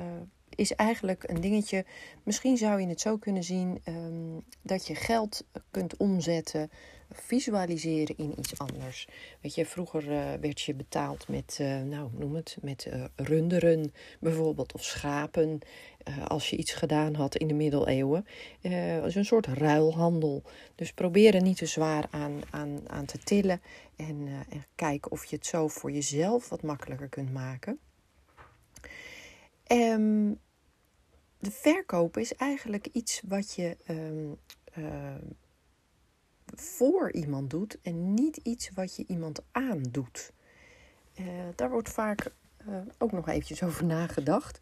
is 0.49 0.75
eigenlijk 0.75 1.23
een 1.29 1.41
dingetje. 1.41 1.85
Misschien 2.23 2.57
zou 2.57 2.81
je 2.81 2.87
het 2.87 3.01
zo 3.01 3.17
kunnen 3.17 3.43
zien 3.43 3.81
um, 3.85 4.43
dat 4.61 4.87
je 4.87 4.95
geld 4.95 5.45
kunt 5.71 5.97
omzetten, 5.97 6.69
visualiseren 7.11 8.17
in 8.17 8.33
iets 8.39 8.59
anders. 8.59 9.07
Weet 9.41 9.55
je, 9.55 9.65
vroeger 9.65 10.03
uh, 10.03 10.33
werd 10.41 10.61
je 10.61 10.73
betaald 10.73 11.27
met, 11.27 11.57
uh, 11.61 11.81
nou 11.81 12.09
noem 12.13 12.35
het, 12.35 12.57
met 12.61 12.89
runderen 13.15 13.93
bijvoorbeeld 14.19 14.73
of 14.73 14.83
schapen. 14.83 15.59
als 16.27 16.49
je 16.49 16.57
iets 16.57 16.73
gedaan 16.73 17.15
had 17.15 17.35
in 17.35 17.47
de 17.47 17.53
middeleeuwen. 17.53 18.25
als 19.03 19.15
een 19.15 19.25
soort 19.25 19.47
ruilhandel. 19.47 20.43
Dus 20.75 20.93
probeer 20.93 21.35
er 21.35 21.41
niet 21.41 21.57
te 21.57 21.65
zwaar 21.65 22.07
aan, 22.09 22.41
aan, 22.49 22.89
aan 22.89 23.05
te 23.05 23.17
tillen. 23.17 23.61
En, 23.95 24.27
en 24.49 24.65
kijken 24.75 25.11
of 25.11 25.25
je 25.25 25.35
het 25.35 25.45
zo 25.45 25.67
voor 25.67 25.91
jezelf 25.91 26.49
wat 26.49 26.61
makkelijker 26.61 27.09
kunt 27.09 27.33
maken. 27.33 27.79
Um, 29.71 30.39
de 31.39 31.51
verkoop 31.51 32.17
is 32.17 32.35
eigenlijk 32.35 32.87
iets 32.91 33.21
wat 33.27 33.53
je 33.53 33.77
uh, 34.77 35.15
voor 36.61 37.11
iemand 37.11 37.49
doet 37.49 37.77
en 37.81 38.13
niet 38.13 38.37
iets 38.37 38.69
wat 38.73 38.95
je 38.95 39.03
iemand 39.07 39.41
aandoet. 39.51 40.31
Uh, 41.19 41.27
daar 41.55 41.69
wordt 41.69 41.89
vaak 41.89 42.31
uh, 42.67 42.77
ook 42.97 43.11
nog 43.11 43.27
eventjes 43.27 43.63
over 43.63 43.85
nagedacht. 43.85 44.59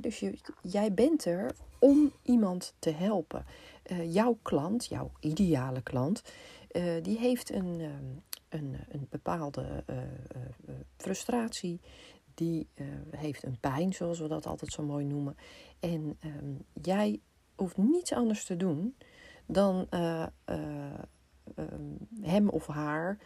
Dus 0.00 0.20
je, 0.20 0.38
jij 0.62 0.92
bent 0.92 1.24
er 1.24 1.54
om 1.78 2.12
iemand 2.22 2.74
te 2.78 2.90
helpen. 2.90 3.44
jouw 4.08 4.38
klant, 4.42 4.86
jouw 4.86 5.10
ideale 5.20 5.82
klant, 5.82 6.22
die 7.02 7.18
heeft 7.18 7.52
een, 7.52 7.80
een, 8.48 8.76
een 8.88 9.06
bepaalde 9.10 9.84
frustratie 10.96 11.80
die 12.34 12.68
heeft 13.10 13.42
een 13.42 13.60
pijn, 13.60 13.92
zoals 13.92 14.18
we 14.18 14.28
dat 14.28 14.46
altijd 14.46 14.72
zo 14.72 14.82
mooi 14.82 15.04
noemen. 15.04 15.36
En 15.80 16.18
um, 16.24 16.64
jij 16.82 17.20
hoeft 17.54 17.76
niets 17.76 18.12
anders 18.12 18.44
te 18.44 18.56
doen 18.56 18.96
dan 19.46 19.88
hem 22.20 22.48
of 22.48 22.66
haar 22.66 23.18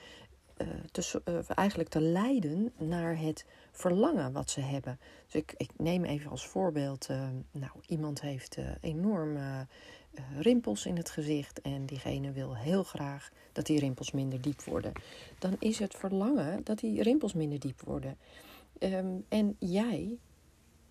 te, 0.91 1.23
eigenlijk 1.55 1.89
te 1.89 2.01
leiden 2.01 2.73
naar 2.79 3.19
het 3.19 3.47
verlangen 3.73 4.33
wat 4.33 4.51
ze 4.51 4.61
hebben. 4.61 4.99
Dus 5.25 5.35
ik, 5.35 5.55
ik 5.57 5.71
neem 5.77 6.05
even 6.05 6.31
als 6.31 6.47
voorbeeld, 6.47 7.09
nou, 7.51 7.73
iemand 7.87 8.21
heeft 8.21 8.59
enorme 8.81 9.67
rimpels 10.39 10.87
in 10.87 10.97
het 10.97 11.11
gezicht 11.11 11.61
en 11.61 11.87
diegene 11.87 12.33
wil 12.33 12.57
heel 12.57 12.83
graag 12.83 13.31
dat 13.53 13.67
die 13.67 13.79
rimpels 13.79 14.11
minder 14.11 14.41
diep 14.41 14.63
worden. 14.63 14.93
Dan 15.39 15.57
is 15.59 15.79
het 15.79 15.95
verlangen 15.95 16.65
dat 16.65 16.79
die 16.79 17.03
rimpels 17.03 17.35
minder 17.35 17.59
diep 17.59 17.81
worden. 17.81 18.19
Ehm, 18.79 19.17
en 19.29 19.57
jij 19.59 20.19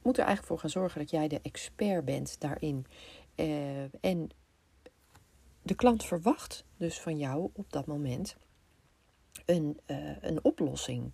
moet 0.01 0.17
er 0.17 0.25
eigenlijk 0.25 0.47
voor 0.47 0.59
gaan 0.59 0.69
zorgen 0.69 0.99
dat 0.99 1.09
jij 1.09 1.27
de 1.27 1.39
expert 1.41 2.05
bent 2.05 2.39
daarin. 2.39 2.85
Uh, 3.35 3.81
en 4.01 4.29
de 5.69 5.75
klant 5.75 6.05
verwacht 6.05 6.63
dus 6.77 6.99
van 6.99 7.17
jou 7.17 7.49
op 7.53 7.71
dat 7.71 7.85
moment 7.85 8.35
een, 9.45 9.79
uh, 9.87 10.21
een 10.21 10.43
oplossing. 10.43 11.11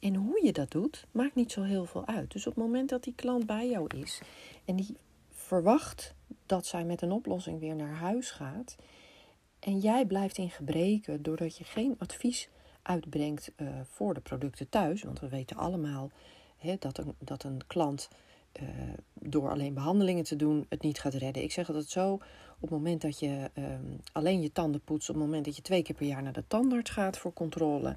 En 0.00 0.14
hoe 0.14 0.44
je 0.44 0.52
dat 0.52 0.70
doet, 0.70 1.06
maakt 1.10 1.34
niet 1.34 1.52
zo 1.52 1.62
heel 1.62 1.84
veel 1.84 2.06
uit. 2.06 2.32
Dus 2.32 2.46
op 2.46 2.54
het 2.54 2.64
moment 2.64 2.88
dat 2.88 3.02
die 3.02 3.14
klant 3.14 3.46
bij 3.46 3.68
jou 3.68 3.86
is 3.96 4.20
en 4.64 4.76
die 4.76 4.96
verwacht 5.30 6.14
dat 6.46 6.66
zij 6.66 6.84
met 6.84 7.02
een 7.02 7.12
oplossing 7.12 7.60
weer 7.60 7.76
naar 7.76 7.94
huis 7.94 8.30
gaat. 8.30 8.76
En 9.58 9.78
jij 9.78 10.06
blijft 10.06 10.38
in 10.38 10.50
gebreken 10.50 11.22
doordat 11.22 11.56
je 11.56 11.64
geen 11.64 11.94
advies 11.98 12.48
uitbrengt 12.82 13.52
uh, 13.56 13.68
voor 13.84 14.14
de 14.14 14.20
producten 14.20 14.68
thuis. 14.68 15.02
Want 15.02 15.20
we 15.20 15.28
weten 15.28 15.56
allemaal 15.56 16.10
hè, 16.56 16.76
dat, 16.78 16.98
een, 16.98 17.14
dat 17.18 17.44
een 17.44 17.60
klant 17.66 18.08
uh, 18.60 18.68
door 19.14 19.50
alleen 19.50 19.74
behandelingen 19.74 20.24
te 20.24 20.36
doen 20.36 20.66
het 20.68 20.82
niet 20.82 21.00
gaat 21.00 21.14
redden. 21.14 21.42
Ik 21.42 21.52
zeg 21.52 21.68
altijd 21.68 21.88
zo: 21.88 22.12
op 22.12 22.22
het 22.60 22.70
moment 22.70 23.00
dat 23.00 23.18
je 23.18 23.50
um, 23.54 24.00
alleen 24.12 24.40
je 24.40 24.52
tanden 24.52 24.80
poetst, 24.80 25.08
op 25.08 25.14
het 25.14 25.24
moment 25.24 25.44
dat 25.44 25.56
je 25.56 25.62
twee 25.62 25.82
keer 25.82 25.94
per 25.94 26.06
jaar 26.06 26.22
naar 26.22 26.32
de 26.32 26.44
tandarts 26.46 26.90
gaat 26.90 27.18
voor 27.18 27.32
controle, 27.32 27.96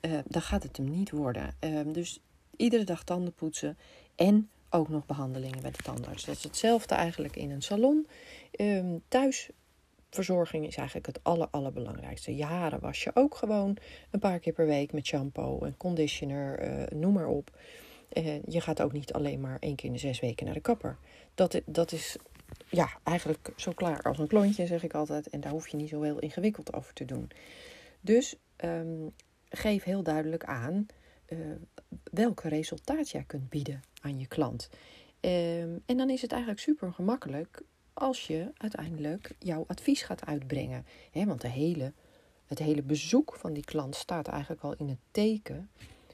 uh, 0.00 0.18
dan 0.26 0.42
gaat 0.42 0.62
het 0.62 0.76
hem 0.76 0.90
niet 0.90 1.10
worden. 1.10 1.54
Um, 1.60 1.92
dus 1.92 2.20
iedere 2.56 2.84
dag 2.84 3.04
tanden 3.04 3.32
poetsen 3.32 3.78
en 4.14 4.48
ook 4.70 4.88
nog 4.88 5.06
behandelingen 5.06 5.62
bij 5.62 5.70
de 5.70 5.82
tandarts. 5.82 6.24
Dat 6.24 6.36
is 6.36 6.42
hetzelfde 6.42 6.94
eigenlijk 6.94 7.36
in 7.36 7.50
een 7.50 7.62
salon. 7.62 8.06
Um, 8.60 9.02
thuis 9.08 9.50
verzorging 10.10 10.66
is 10.66 10.76
eigenlijk 10.76 11.06
het 11.06 11.20
aller, 11.22 11.48
allerbelangrijkste. 11.50 12.36
Je 12.36 12.44
haren 12.44 12.80
was 12.80 13.02
je 13.02 13.10
ook 13.14 13.34
gewoon 13.34 13.76
een 14.10 14.20
paar 14.20 14.38
keer 14.38 14.52
per 14.52 14.66
week 14.66 14.92
met 14.92 15.06
shampoo 15.06 15.58
en 15.64 15.76
conditioner, 15.76 16.78
uh, 16.92 17.00
noem 17.00 17.12
maar 17.12 17.26
op. 17.26 17.50
Uh, 18.14 18.42
je 18.42 18.60
gaat 18.60 18.82
ook 18.82 18.92
niet 18.92 19.12
alleen 19.12 19.40
maar 19.40 19.56
één 19.60 19.74
keer 19.76 19.86
in 19.86 19.92
de 19.92 19.98
zes 19.98 20.20
weken 20.20 20.44
naar 20.44 20.54
de 20.54 20.60
kapper. 20.60 20.98
Dat, 21.34 21.60
dat 21.66 21.92
is 21.92 22.16
ja, 22.68 22.88
eigenlijk 23.02 23.52
zo 23.56 23.72
klaar 23.72 24.02
als 24.02 24.18
een 24.18 24.26
klontje, 24.26 24.66
zeg 24.66 24.82
ik 24.82 24.94
altijd. 24.94 25.28
En 25.28 25.40
daar 25.40 25.52
hoef 25.52 25.68
je 25.68 25.76
niet 25.76 25.88
zo 25.88 26.02
heel 26.02 26.18
ingewikkeld 26.18 26.72
over 26.72 26.94
te 26.94 27.04
doen. 27.04 27.30
Dus 28.00 28.36
um, 28.64 29.12
geef 29.48 29.84
heel 29.84 30.02
duidelijk 30.02 30.44
aan 30.44 30.86
uh, 31.28 31.38
welk 32.12 32.40
resultaat 32.42 33.10
jij 33.10 33.24
kunt 33.26 33.48
bieden 33.48 33.82
aan 34.00 34.18
je 34.18 34.26
klant. 34.26 34.68
Um, 35.20 35.82
en 35.86 35.96
dan 35.96 36.10
is 36.10 36.22
het 36.22 36.32
eigenlijk 36.32 36.60
super 36.60 36.92
gemakkelijk 36.92 37.62
als 37.92 38.26
je 38.26 38.50
uiteindelijk 38.56 39.30
jouw 39.38 39.64
advies 39.66 40.02
gaat 40.02 40.26
uitbrengen. 40.26 40.86
Want 41.12 41.40
de 41.40 41.48
hele, 41.48 41.92
het 42.46 42.58
hele 42.58 42.82
bezoek 42.82 43.36
van 43.36 43.52
die 43.52 43.64
klant 43.64 43.94
staat 43.94 44.28
eigenlijk 44.28 44.62
al 44.62 44.74
in 44.78 44.88
het 44.88 44.98
teken 45.10 45.70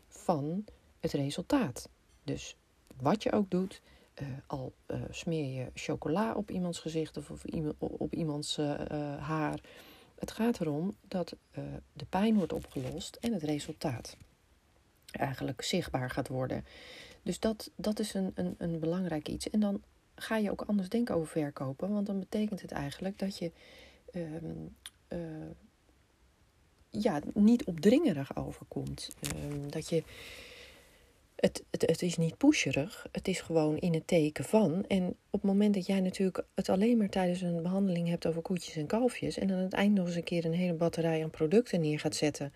van 0.09 0.65
het 1.01 1.13
resultaat. 1.13 1.89
Dus 2.25 2.57
wat 2.97 3.23
je 3.23 3.33
ook 3.33 3.51
doet, 3.51 3.81
uh, 4.23 4.29
al 4.47 4.73
uh, 4.87 5.03
smeer 5.11 5.61
je 5.61 5.71
chocola 5.75 6.35
op 6.35 6.51
iemands 6.51 6.79
gezicht 6.79 7.17
of 7.17 7.31
op, 7.31 7.47
iemand, 7.47 7.75
op 7.79 8.15
iemands 8.15 8.59
uh, 8.59 8.75
haar. 9.19 9.61
Het 10.19 10.31
gaat 10.31 10.61
erom 10.61 10.97
dat 11.09 11.37
de 11.93 12.05
pijn 12.09 12.35
wordt 12.35 12.53
opgelost 12.53 13.17
en 13.17 13.33
het 13.33 13.43
resultaat 13.43 14.17
eigenlijk 15.11 15.63
zichtbaar 15.63 16.11
gaat 16.11 16.29
worden. 16.29 16.65
Dus 17.23 17.41
dat, 17.41 17.71
dat 17.77 17.99
is 17.99 18.15
een, 18.15 18.33
een, 18.35 18.55
een 18.59 18.79
belangrijk 18.79 19.29
iets. 19.29 19.51
En 19.51 19.61
dan 19.61 19.83
ga 20.15 20.37
je 20.37 20.51
ook 20.51 20.63
anders 20.63 20.89
denken 20.89 21.15
over 21.15 21.29
verkopen. 21.29 21.93
Want 21.93 22.07
dan 22.07 22.19
betekent 22.19 22.63
het 22.63 22.73
eigenlijk 22.73 23.19
dat 23.19 23.39
je 23.39 23.53
uh, 25.09 25.51
ja, 26.91 27.21
niet 27.35 27.65
opdringerig 27.65 28.37
overkomt. 28.37 29.17
Um, 29.35 29.71
dat 29.71 29.89
je. 29.89 30.03
Het, 31.41 31.65
het, 31.71 31.83
het 31.87 32.03
is 32.03 32.17
niet 32.17 32.37
pusherig, 32.37 33.07
het 33.13 33.29
is 33.29 33.41
gewoon 33.41 33.79
in 33.79 33.95
het 33.95 34.07
teken 34.07 34.45
van. 34.45 34.85
En 34.89 35.07
op 35.07 35.17
het 35.31 35.43
moment 35.43 35.75
dat 35.75 35.87
jij 35.87 36.01
natuurlijk 36.01 36.45
het 36.55 36.69
alleen 36.69 36.97
maar 36.97 37.09
tijdens 37.09 37.41
een 37.41 37.63
behandeling 37.63 38.09
hebt 38.09 38.27
over 38.27 38.43
koetjes 38.43 38.77
en 38.77 38.87
kalfjes. 38.87 39.39
en 39.39 39.51
aan 39.51 39.59
het 39.59 39.73
eind 39.73 39.95
nog 39.95 40.07
eens 40.07 40.17
een 40.17 40.25
keer 40.25 40.45
een 40.45 40.53
hele 40.53 40.75
batterij 40.75 41.23
aan 41.23 41.31
producten 41.31 41.81
neer 41.81 41.99
gaat 41.99 42.15
zetten. 42.15 42.53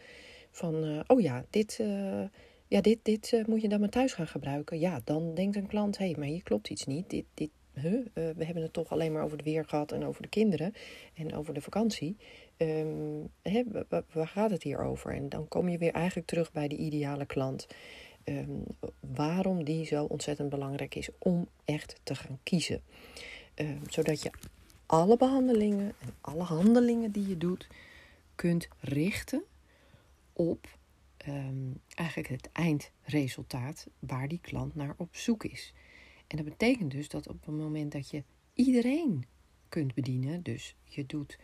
van 0.51 0.85
uh, 0.85 1.01
oh 1.07 1.21
ja, 1.21 1.45
dit. 1.51 1.79
Uh, 1.81 2.23
ja, 2.69 2.81
dit, 2.81 2.99
dit 3.03 3.33
uh, 3.33 3.45
moet 3.45 3.63
je 3.63 3.69
dan 3.69 3.81
maar 3.81 3.89
thuis 3.89 4.13
gaan 4.13 4.27
gebruiken. 4.27 4.79
Ja, 4.79 5.01
dan 5.05 5.35
denkt 5.35 5.57
een 5.57 5.67
klant, 5.67 5.99
hé, 5.99 6.05
hey, 6.05 6.15
maar 6.19 6.29
hier 6.29 6.43
klopt 6.43 6.71
iets 6.71 6.85
niet. 6.85 7.11
Dit, 7.11 7.25
dit, 7.35 7.51
we 8.13 8.45
hebben 8.45 8.63
het 8.63 8.73
toch 8.73 8.91
alleen 8.91 9.13
maar 9.13 9.23
over 9.23 9.37
het 9.37 9.47
weer 9.47 9.65
gehad 9.65 9.93
en 9.93 10.05
over 10.05 10.23
de 10.23 10.29
kinderen 10.29 10.73
en 11.15 11.35
over 11.35 11.55
de 11.55 11.61
vakantie. 11.61 12.17
Um, 12.57 13.29
hè, 13.43 13.63
waar 13.89 14.29
gaat 14.29 14.51
het 14.51 14.63
hier 14.63 14.79
over? 14.79 15.15
En 15.15 15.29
dan 15.29 15.49
kom 15.49 15.69
je 15.69 15.79
weer 15.79 15.93
eigenlijk 15.93 16.27
terug 16.27 16.53
bij 16.53 16.69
de 16.69 16.77
ideale 16.77 17.27
klant. 17.27 17.67
Um, 18.25 18.65
waarom 19.01 19.65
die 19.65 19.85
zo 19.85 20.05
ontzettend 20.05 20.49
belangrijk 20.49 20.95
is 20.95 21.09
om 21.19 21.49
echt 21.65 22.01
te 22.03 22.15
gaan 22.15 22.39
kiezen. 22.43 22.83
Um, 23.55 23.81
zodat 23.89 24.23
je 24.23 24.31
alle 24.87 25.17
behandelingen 25.17 25.95
en 25.99 26.15
alle 26.21 26.43
handelingen 26.43 27.13
die 27.13 27.29
je 27.29 27.39
doet 27.39 27.69
kunt 28.35 28.69
richten 28.81 29.45
op 30.33 30.79
um, 31.29 31.81
eigenlijk 31.89 32.29
het 32.29 32.49
eindresultaat 32.53 33.87
waar 33.99 34.29
die 34.29 34.41
klant 34.41 34.75
naar 34.75 34.95
op 34.97 35.17
zoek 35.17 35.45
is. 35.45 35.73
En 36.27 36.37
dat 36.37 36.47
betekent 36.47 36.91
dus 36.91 37.09
dat 37.09 37.29
op 37.29 37.47
het 37.47 37.55
moment 37.55 37.93
dat 37.93 38.11
je 38.11 38.23
iedereen 38.55 39.27
kunt 39.69 39.95
bedienen, 39.95 40.43
dus 40.43 40.75
je 40.85 41.07
doet 41.07 41.39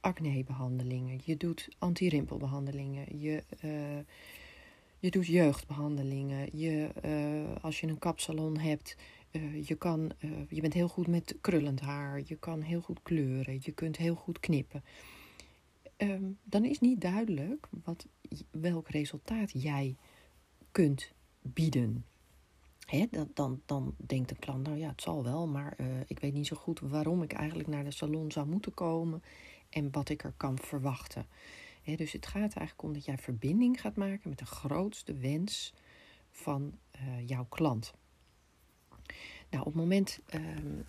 acnebehandelingen, 0.00 1.20
je 1.24 1.36
doet 1.36 1.68
antirimpelbehandelingen, 1.78 3.18
je, 3.20 3.44
uh, 3.64 3.98
je 5.06 5.12
doet 5.12 5.26
jeugdbehandelingen, 5.26 6.58
je, 6.58 6.88
uh, 7.04 7.62
als 7.64 7.80
je 7.80 7.86
een 7.86 7.98
kapsalon 7.98 8.58
hebt, 8.58 8.96
uh, 9.32 9.66
je, 9.66 9.74
kan, 9.74 10.10
je 10.48 10.60
bent 10.60 10.72
heel 10.72 10.88
goed 10.88 11.06
met 11.06 11.36
krullend 11.40 11.80
haar, 11.80 12.20
je 12.24 12.36
kan 12.36 12.60
heel 12.60 12.80
goed 12.80 13.02
kleuren, 13.02 13.58
je 13.60 13.72
kunt 13.72 13.96
heel 13.96 14.14
goed 14.14 14.40
knippen. 14.40 14.84
Um, 15.96 16.38
dan 16.44 16.64
is 16.64 16.80
niet 16.80 17.00
duidelijk 17.00 17.68
wat 17.84 18.06
welk 18.50 18.88
resultaat 18.88 19.62
jij 19.62 19.96
kunt 20.70 21.12
bieden. 21.42 22.04
Hè, 22.86 23.06
dan, 23.10 23.30
dan, 23.34 23.62
dan 23.66 23.94
denkt 23.96 24.30
een 24.30 24.38
klant, 24.38 24.66
nou 24.66 24.78
ja, 24.78 24.88
het 24.88 25.02
zal 25.02 25.24
wel, 25.24 25.46
maar 25.46 25.76
ik 26.06 26.18
weet 26.18 26.32
niet 26.32 26.46
zo 26.46 26.56
goed 26.56 26.80
waarom 26.80 27.22
ik 27.22 27.32
eigenlijk 27.32 27.68
naar 27.68 27.84
de 27.84 27.90
salon 27.90 28.32
zou 28.32 28.46
moeten 28.46 28.74
komen 28.74 29.22
en 29.70 29.90
wat 29.90 30.08
ik 30.08 30.24
er 30.24 30.34
kan 30.36 30.58
verwachten. 30.58 31.26
Dus 31.94 32.12
het 32.12 32.26
gaat 32.26 32.54
eigenlijk 32.54 32.82
om 32.82 32.92
dat 32.92 33.04
jij 33.04 33.18
verbinding 33.18 33.80
gaat 33.80 33.96
maken 33.96 34.28
met 34.28 34.38
de 34.38 34.46
grootste 34.46 35.14
wens 35.14 35.72
van 36.30 36.78
uh, 36.96 37.28
jouw 37.28 37.46
klant. 37.48 37.92
Nou, 39.50 39.64
op 39.66 39.72
het 39.72 39.74
moment 39.74 40.20
um, 40.34 40.84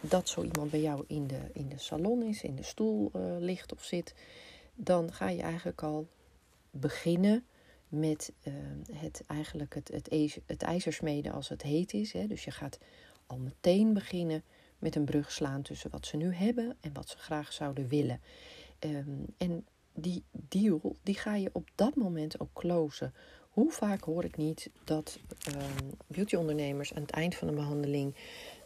dat 0.00 0.28
zo 0.28 0.42
iemand 0.42 0.70
bij 0.70 0.80
jou 0.80 1.04
in 1.06 1.26
de, 1.26 1.40
in 1.52 1.68
de 1.68 1.78
salon 1.78 2.22
is, 2.22 2.42
in 2.42 2.56
de 2.56 2.62
stoel 2.62 3.10
uh, 3.16 3.22
ligt 3.38 3.72
of 3.72 3.84
zit, 3.84 4.14
dan 4.74 5.12
ga 5.12 5.28
je 5.28 5.42
eigenlijk 5.42 5.82
al 5.82 6.08
beginnen 6.70 7.44
met 7.88 8.32
uh, 8.42 8.54
het 8.92 9.22
eigenlijk 9.26 9.74
het, 9.74 10.08
het, 10.46 10.62
ijzersmeden 10.62 11.32
als 11.32 11.48
het 11.48 11.62
heet 11.62 11.92
is. 11.92 12.12
Hè. 12.12 12.26
Dus 12.26 12.44
je 12.44 12.50
gaat 12.50 12.78
al 13.26 13.38
meteen 13.38 13.92
beginnen 13.92 14.42
met 14.78 14.94
een 14.94 15.04
brug 15.04 15.32
slaan 15.32 15.62
tussen 15.62 15.90
wat 15.90 16.06
ze 16.06 16.16
nu 16.16 16.34
hebben 16.34 16.76
en 16.80 16.92
wat 16.92 17.08
ze 17.08 17.18
graag 17.18 17.52
zouden 17.52 17.88
willen. 17.88 18.20
Um, 18.80 19.24
en 19.36 19.66
die 19.94 20.22
deal, 20.30 20.96
die 21.02 21.14
ga 21.14 21.36
je 21.36 21.50
op 21.52 21.68
dat 21.74 21.94
moment 21.94 22.40
ook 22.40 22.52
closen. 22.52 23.14
Hoe 23.50 23.70
vaak 23.70 24.04
hoor 24.04 24.24
ik 24.24 24.36
niet 24.36 24.70
dat 24.84 25.18
um, 25.48 25.90
beautyondernemers 26.06 26.94
aan 26.94 27.02
het 27.02 27.10
eind 27.10 27.34
van 27.34 27.48
een 27.48 27.54
behandeling 27.54 28.14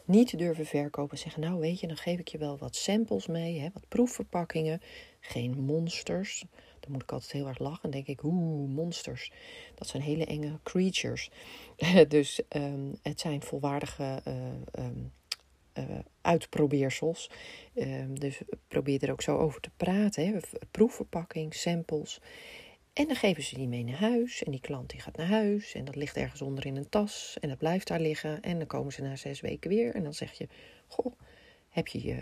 niet 0.05 0.37
durven 0.37 0.65
verkopen. 0.65 1.17
Zeggen, 1.17 1.41
nou 1.41 1.59
weet 1.59 1.79
je, 1.79 1.87
dan 1.87 1.97
geef 1.97 2.19
ik 2.19 2.27
je 2.27 2.37
wel 2.37 2.57
wat 2.57 2.75
samples 2.75 3.27
mee, 3.27 3.59
hè, 3.59 3.69
wat 3.73 3.87
proefverpakkingen. 3.87 4.81
Geen 5.19 5.59
monsters. 5.59 6.45
Dan 6.79 6.91
moet 6.91 7.01
ik 7.01 7.11
altijd 7.11 7.31
heel 7.31 7.47
erg 7.47 7.59
lachen. 7.59 7.81
Dan 7.81 7.91
denk 7.91 8.07
ik, 8.07 8.23
oeh, 8.23 8.69
monsters. 8.69 9.31
Dat 9.75 9.87
zijn 9.87 10.03
hele 10.03 10.25
enge 10.25 10.59
creatures. 10.63 11.29
dus 12.07 12.41
um, 12.49 12.95
het 13.01 13.19
zijn 13.19 13.41
volwaardige 13.41 14.21
uh, 14.27 14.85
uh, 15.77 15.83
uitprobeersels. 16.21 17.31
Um, 17.75 18.19
dus 18.19 18.41
probeer 18.67 19.03
er 19.03 19.11
ook 19.11 19.21
zo 19.21 19.37
over 19.37 19.61
te 19.61 19.69
praten. 19.77 20.27
Hè. 20.27 20.37
Proefverpakking, 20.71 21.53
samples. 21.53 22.21
En 22.93 23.07
dan 23.07 23.15
geven 23.15 23.43
ze 23.43 23.55
die 23.55 23.67
mee 23.67 23.83
naar 23.83 23.99
huis. 23.99 24.43
En 24.43 24.51
die 24.51 24.61
klant 24.61 24.89
die 24.89 24.99
gaat 24.99 25.17
naar 25.17 25.27
huis. 25.27 25.73
En 25.73 25.85
dat 25.85 25.95
ligt 25.95 26.17
ergens 26.17 26.41
onder 26.41 26.65
in 26.65 26.75
een 26.75 26.89
tas. 26.89 27.37
En 27.39 27.49
dat 27.49 27.57
blijft 27.57 27.87
daar 27.87 27.99
liggen. 27.99 28.41
En 28.41 28.57
dan 28.57 28.67
komen 28.67 28.93
ze 28.93 29.01
na 29.01 29.15
zes 29.15 29.41
weken 29.41 29.69
weer. 29.69 29.95
En 29.95 30.03
dan 30.03 30.13
zeg 30.13 30.31
je: 30.31 30.47
Goh, 30.87 31.13
Heb 31.69 31.87
je 31.87 32.03
je 32.03 32.17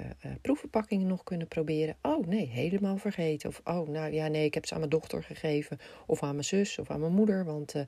uh, 0.90 1.00
nog 1.00 1.24
kunnen 1.24 1.48
proberen? 1.48 1.98
Oh 2.02 2.28
nee, 2.28 2.48
helemaal 2.48 2.98
vergeten. 2.98 3.50
Of 3.50 3.62
oh, 3.64 3.88
nou 3.88 4.14
ja, 4.14 4.28
nee, 4.28 4.46
ik 4.46 4.54
heb 4.54 4.66
ze 4.66 4.74
aan 4.74 4.80
mijn 4.80 4.92
dochter 4.92 5.24
gegeven. 5.24 5.78
Of 6.08 6.24
aan 6.24 6.32
mijn 6.32 6.44
zus 6.44 6.80
of 6.80 6.90
aan 6.90 7.00
mijn 7.00 7.14
moeder. 7.14 7.46
Want 7.46 7.76
uh, 7.76 7.82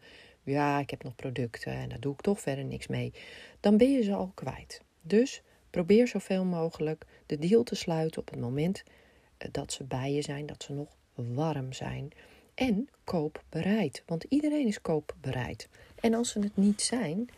ja, 0.44 0.80
ik 0.80 0.90
heb 0.90 1.04
nog 1.04 1.16
producten 1.16 1.72
en 1.72 1.90
daar 1.90 2.00
doe 2.00 2.14
ik 2.14 2.22
toch 2.22 2.40
verder 2.40 2.66
niks 2.66 2.88
mee. 2.88 3.14
Dan 3.60 3.78
ben 3.78 3.92
je 3.92 4.04
ze 4.04 4.14
al 4.14 4.32
kwijt. 4.36 4.82
Dus 5.02 5.42
probeer 5.78 6.08
zoveel 6.08 6.46
mogelijk 6.46 7.06
de 7.26 7.38
deal 7.38 7.64
te 7.64 7.76
sluiten 7.76 8.22
op 8.22 8.30
het 8.30 8.40
moment 8.40 8.84
uh, 8.84 9.48
dat 9.52 9.72
ze 9.72 9.84
bij 9.84 10.14
je 10.14 10.22
zijn, 10.22 10.46
dat 10.46 10.64
ze 10.64 10.74
nog 10.74 10.96
warm 11.14 11.74
zijn. 11.74 12.10
En 12.54 12.90
koopbereid, 13.04 14.04
want 14.06 14.24
iedereen 14.24 14.68
is 14.68 14.82
koopbereid. 14.82 15.70
En 16.00 16.14
als 16.14 16.30
ze 16.30 16.40
het 16.40 16.58
niet 16.58 16.82
zijn, 16.82 17.30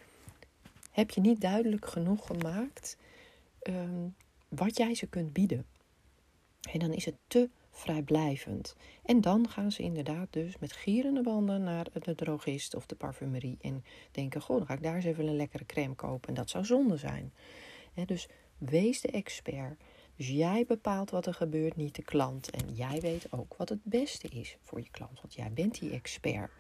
heb 0.92 1.10
je 1.10 1.22
niet 1.22 1.42
duidelijk 1.42 1.88
genoeg 1.88 2.26
gemaakt 2.28 2.98
um, 3.64 4.16
wat 4.50 4.78
jij 4.78 4.96
ze 4.96 5.08
kunt 5.08 5.34
bieden. 5.34 5.66
En 6.72 6.80
dan 6.80 6.94
is 6.94 7.06
het 7.06 7.18
te 7.28 7.50
vrijblijvend. 7.72 8.76
En 9.04 9.22
dan 9.22 9.50
gaan 9.50 9.72
ze 9.72 9.82
inderdaad 9.82 10.28
dus 10.30 10.58
met 10.58 10.72
gierende 10.72 11.22
banden 11.22 11.64
naar 11.64 11.88
de 12.04 12.16
drogist 12.16 12.76
of 12.76 12.86
de 12.86 12.96
parfumerie 12.96 13.58
en 13.62 13.84
denken: 14.12 14.42
Goh, 14.42 14.58
dan 14.58 14.66
ga 14.66 14.74
ik 14.74 14.84
daar 14.84 14.96
eens 14.96 15.06
even 15.06 15.28
een 15.28 15.36
lekkere 15.36 15.66
crème 15.66 15.96
kopen. 15.96 16.30
En 16.30 16.36
dat 16.36 16.50
zou 16.50 16.66
zonde 16.66 16.98
zijn. 16.98 17.34
Dus 18.08 18.28
wees 18.58 19.02
de 19.02 19.08
expert. 19.08 19.82
Dus 20.16 20.28
jij 20.28 20.66
bepaalt 20.68 21.10
wat 21.10 21.26
er 21.26 21.34
gebeurt, 21.34 21.76
niet 21.76 21.96
de 21.96 22.02
klant. 22.02 22.50
En 22.50 22.74
jij 22.74 23.00
weet 23.02 23.32
ook 23.32 23.56
wat 23.58 23.70
het 23.70 23.84
beste 23.84 24.28
is 24.28 24.58
voor 24.62 24.80
je 24.80 24.90
klant, 24.92 25.22
want 25.22 25.34
jij 25.34 25.52
bent 25.54 25.80
die 25.80 25.92
expert. 25.92 26.52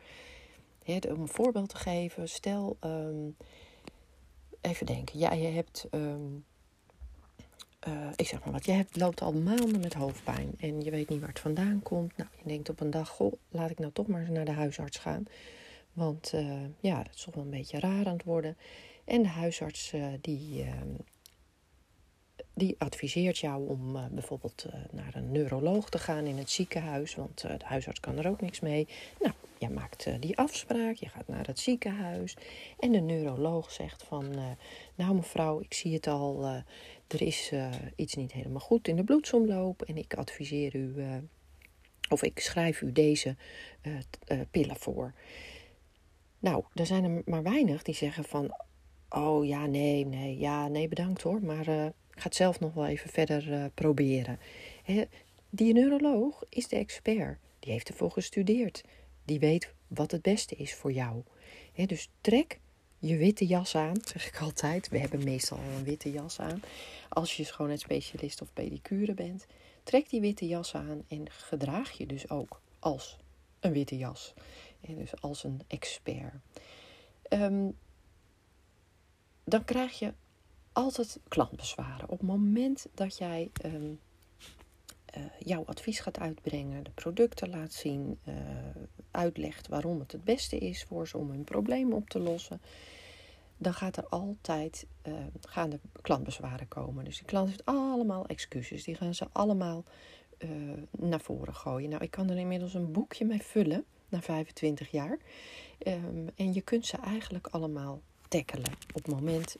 Om 0.85 1.21
een 1.21 1.27
voorbeeld 1.27 1.69
te 1.69 1.77
geven, 1.77 2.29
stel, 2.29 2.77
um, 2.81 3.35
even 4.61 4.85
denken, 4.85 5.19
ja, 5.19 5.33
je 5.33 5.47
hebt 5.47 5.87
um, 5.91 6.45
uh, 7.87 8.09
ik 8.15 8.27
zeg 8.27 8.43
maar 8.43 8.53
wat, 8.53 8.65
jij 8.65 8.85
loopt 8.91 9.21
al 9.21 9.33
maanden 9.33 9.79
met 9.79 9.93
hoofdpijn 9.93 10.53
en 10.59 10.81
je 10.81 10.91
weet 10.91 11.09
niet 11.09 11.19
waar 11.19 11.29
het 11.29 11.39
vandaan 11.39 11.79
komt. 11.83 12.17
Nou, 12.17 12.29
je 12.37 12.47
denkt 12.49 12.69
op 12.69 12.79
een 12.79 12.89
dag, 12.89 13.09
goh, 13.09 13.33
laat 13.49 13.69
ik 13.69 13.79
nou 13.79 13.91
toch 13.91 14.07
maar 14.07 14.31
naar 14.31 14.45
de 14.45 14.51
huisarts 14.51 14.97
gaan. 14.97 15.23
Want 15.93 16.31
uh, 16.35 16.61
ja, 16.79 17.03
dat 17.03 17.15
is 17.15 17.23
toch 17.23 17.35
wel 17.35 17.43
een 17.43 17.49
beetje 17.49 17.79
raar 17.79 18.05
aan 18.05 18.13
het 18.13 18.23
worden. 18.23 18.57
En 19.05 19.21
de 19.21 19.27
huisarts 19.27 19.93
uh, 19.93 20.05
die, 20.21 20.63
ehm, 20.63 20.95
die 22.59 22.75
adviseert 22.77 23.37
jou 23.37 23.67
om 23.67 23.95
uh, 23.95 24.05
bijvoorbeeld 24.11 24.65
uh, 24.67 24.73
naar 24.91 25.15
een 25.15 25.31
neuroloog 25.31 25.89
te 25.89 25.97
gaan 25.97 26.25
in 26.25 26.37
het 26.37 26.49
ziekenhuis, 26.49 27.15
want 27.15 27.43
uh, 27.43 27.51
de 27.57 27.65
huisarts 27.65 27.99
kan 27.99 28.17
er 28.17 28.27
ook 28.27 28.41
niks 28.41 28.59
mee. 28.59 28.87
Nou, 29.19 29.33
je 29.57 29.69
maakt 29.69 30.07
die 30.19 30.37
afspraak, 30.37 30.95
je 30.95 31.09
gaat 31.09 31.27
naar 31.27 31.47
het 31.47 31.59
ziekenhuis 31.59 32.35
en 32.79 32.91
de 32.91 32.99
neuroloog 32.99 33.71
zegt 33.71 34.03
van, 34.03 34.35
nou 34.95 35.15
mevrouw, 35.15 35.59
ik 35.61 35.73
zie 35.73 35.93
het 35.93 36.07
al, 36.07 36.45
er 37.07 37.21
is 37.21 37.51
iets 37.95 38.15
niet 38.15 38.31
helemaal 38.31 38.59
goed 38.59 38.87
in 38.87 38.95
de 38.95 39.03
bloedsomloop 39.03 39.81
en 39.81 39.97
ik 39.97 40.13
adviseer 40.13 40.75
u, 40.75 40.93
of 42.09 42.23
ik 42.23 42.39
schrijf 42.39 42.81
u 42.81 42.91
deze 42.91 43.35
pillen 44.51 44.77
voor. 44.77 45.13
Nou, 46.39 46.63
er 46.73 46.85
zijn 46.85 47.03
er 47.03 47.21
maar 47.25 47.43
weinig 47.43 47.83
die 47.83 47.95
zeggen 47.95 48.23
van, 48.23 48.55
oh 49.09 49.45
ja, 49.45 49.65
nee, 49.65 50.05
nee, 50.05 50.37
ja, 50.37 50.67
nee, 50.67 50.87
bedankt 50.87 51.21
hoor, 51.21 51.43
maar 51.43 51.93
ga 52.19 52.25
het 52.25 52.35
zelf 52.35 52.59
nog 52.59 52.73
wel 52.73 52.87
even 52.87 53.09
verder 53.09 53.47
uh, 53.47 53.65
proberen. 53.73 54.39
Die 55.49 55.73
neuroloog 55.73 56.43
is 56.49 56.67
de 56.67 56.75
expert. 56.75 57.37
Die 57.59 57.71
heeft 57.71 57.89
ervoor 57.89 58.11
gestudeerd. 58.11 58.83
Die 59.25 59.39
weet 59.39 59.73
wat 59.87 60.11
het 60.11 60.21
beste 60.21 60.55
is 60.55 60.73
voor 60.73 60.91
jou. 60.91 61.23
Dus 61.73 62.09
trek 62.21 62.59
je 62.99 63.17
witte 63.17 63.45
jas 63.45 63.75
aan, 63.75 63.97
zeg 64.05 64.27
ik 64.27 64.41
altijd. 64.41 64.89
We 64.89 64.97
hebben 64.97 65.23
meestal 65.23 65.57
al 65.57 65.77
een 65.77 65.83
witte 65.83 66.11
jas 66.11 66.39
aan. 66.39 66.61
Als 67.09 67.37
je 67.37 67.43
schoonheidsspecialist 67.43 68.41
of 68.41 68.53
pedicure 68.53 69.13
bent, 69.13 69.45
trek 69.83 70.09
die 70.09 70.21
witte 70.21 70.47
jas 70.47 70.75
aan 70.75 71.03
en 71.07 71.31
gedraag 71.31 71.91
je 71.91 72.05
dus 72.05 72.29
ook 72.29 72.61
als 72.79 73.17
een 73.59 73.71
witte 73.71 73.97
jas. 73.97 74.33
Dus 74.87 75.21
als 75.21 75.43
een 75.43 75.61
expert. 75.67 76.33
Um, 77.29 77.77
dan 79.43 79.65
krijg 79.65 79.99
je 79.99 80.13
altijd 80.79 81.19
klantbezwaren. 81.27 82.09
Op 82.09 82.19
het 82.19 82.27
moment 82.27 82.87
dat 82.93 83.17
jij 83.17 83.51
um, 83.65 83.99
uh, 85.17 85.23
jouw 85.39 85.63
advies 85.65 85.99
gaat 85.99 86.19
uitbrengen, 86.19 86.83
de 86.83 86.91
producten 86.91 87.49
laat 87.49 87.73
zien, 87.73 88.19
uh, 88.27 88.35
uitlegt 89.11 89.67
waarom 89.67 89.99
het 89.99 90.11
het 90.11 90.23
beste 90.23 90.57
is 90.57 90.83
voor 90.83 91.07
ze 91.07 91.17
om 91.17 91.29
hun 91.29 91.43
probleem 91.43 91.93
op 91.93 92.09
te 92.09 92.19
lossen, 92.19 92.61
dan 93.57 93.73
gaat 93.73 93.97
er 93.97 94.07
altijd 94.07 94.85
uh, 95.07 95.13
gaan 95.41 95.69
de 95.69 95.79
klantbezwaren 96.01 96.67
komen. 96.67 97.05
Dus 97.05 97.17
die 97.17 97.25
klant 97.25 97.47
heeft 97.47 97.65
allemaal 97.65 98.25
excuses. 98.25 98.83
Die 98.83 98.95
gaan 98.95 99.15
ze 99.15 99.27
allemaal 99.31 99.83
naar 100.91 101.21
voren 101.21 101.55
gooien. 101.55 101.89
Nou, 101.89 102.03
ik 102.03 102.11
kan 102.11 102.29
er 102.29 102.37
inmiddels 102.37 102.73
een 102.73 102.91
boekje 102.91 103.25
mee 103.25 103.41
vullen 103.41 103.85
na 104.09 104.21
25 104.21 104.91
jaar. 104.91 105.17
Um, 105.87 106.29
en 106.35 106.53
je 106.53 106.61
kunt 106.61 106.85
ze 106.85 106.97
eigenlijk 106.97 107.47
allemaal 107.47 108.01
tackelen 108.27 108.71
op 108.93 109.03
het 109.03 109.07
moment 109.07 109.57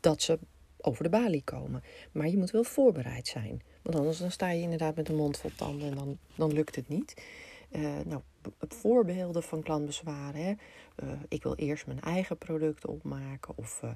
dat 0.00 0.22
ze 0.22 0.38
over 0.80 1.02
de 1.02 1.10
balie 1.10 1.42
komen. 1.44 1.82
Maar 2.12 2.28
je 2.28 2.36
moet 2.36 2.50
wel 2.50 2.64
voorbereid 2.64 3.26
zijn. 3.26 3.62
Want 3.82 3.96
anders 3.96 4.18
dan 4.18 4.30
sta 4.30 4.50
je 4.50 4.62
inderdaad 4.62 4.96
met 4.96 5.08
een 5.08 5.16
mond 5.16 5.38
vol 5.38 5.50
tanden 5.56 5.88
en 5.88 5.94
dan, 5.94 6.18
dan 6.34 6.52
lukt 6.52 6.76
het 6.76 6.88
niet. 6.88 7.22
Uh, 7.70 7.98
nou, 8.04 8.22
voorbeelden 8.58 9.42
van 9.42 9.62
klantbezwaren. 9.62 10.44
Hè. 10.44 10.54
Uh, 11.04 11.12
ik 11.28 11.42
wil 11.42 11.54
eerst 11.54 11.86
mijn 11.86 12.00
eigen 12.00 12.38
producten 12.38 12.88
opmaken. 12.88 13.56
Of 13.56 13.80
uh, 13.84 13.90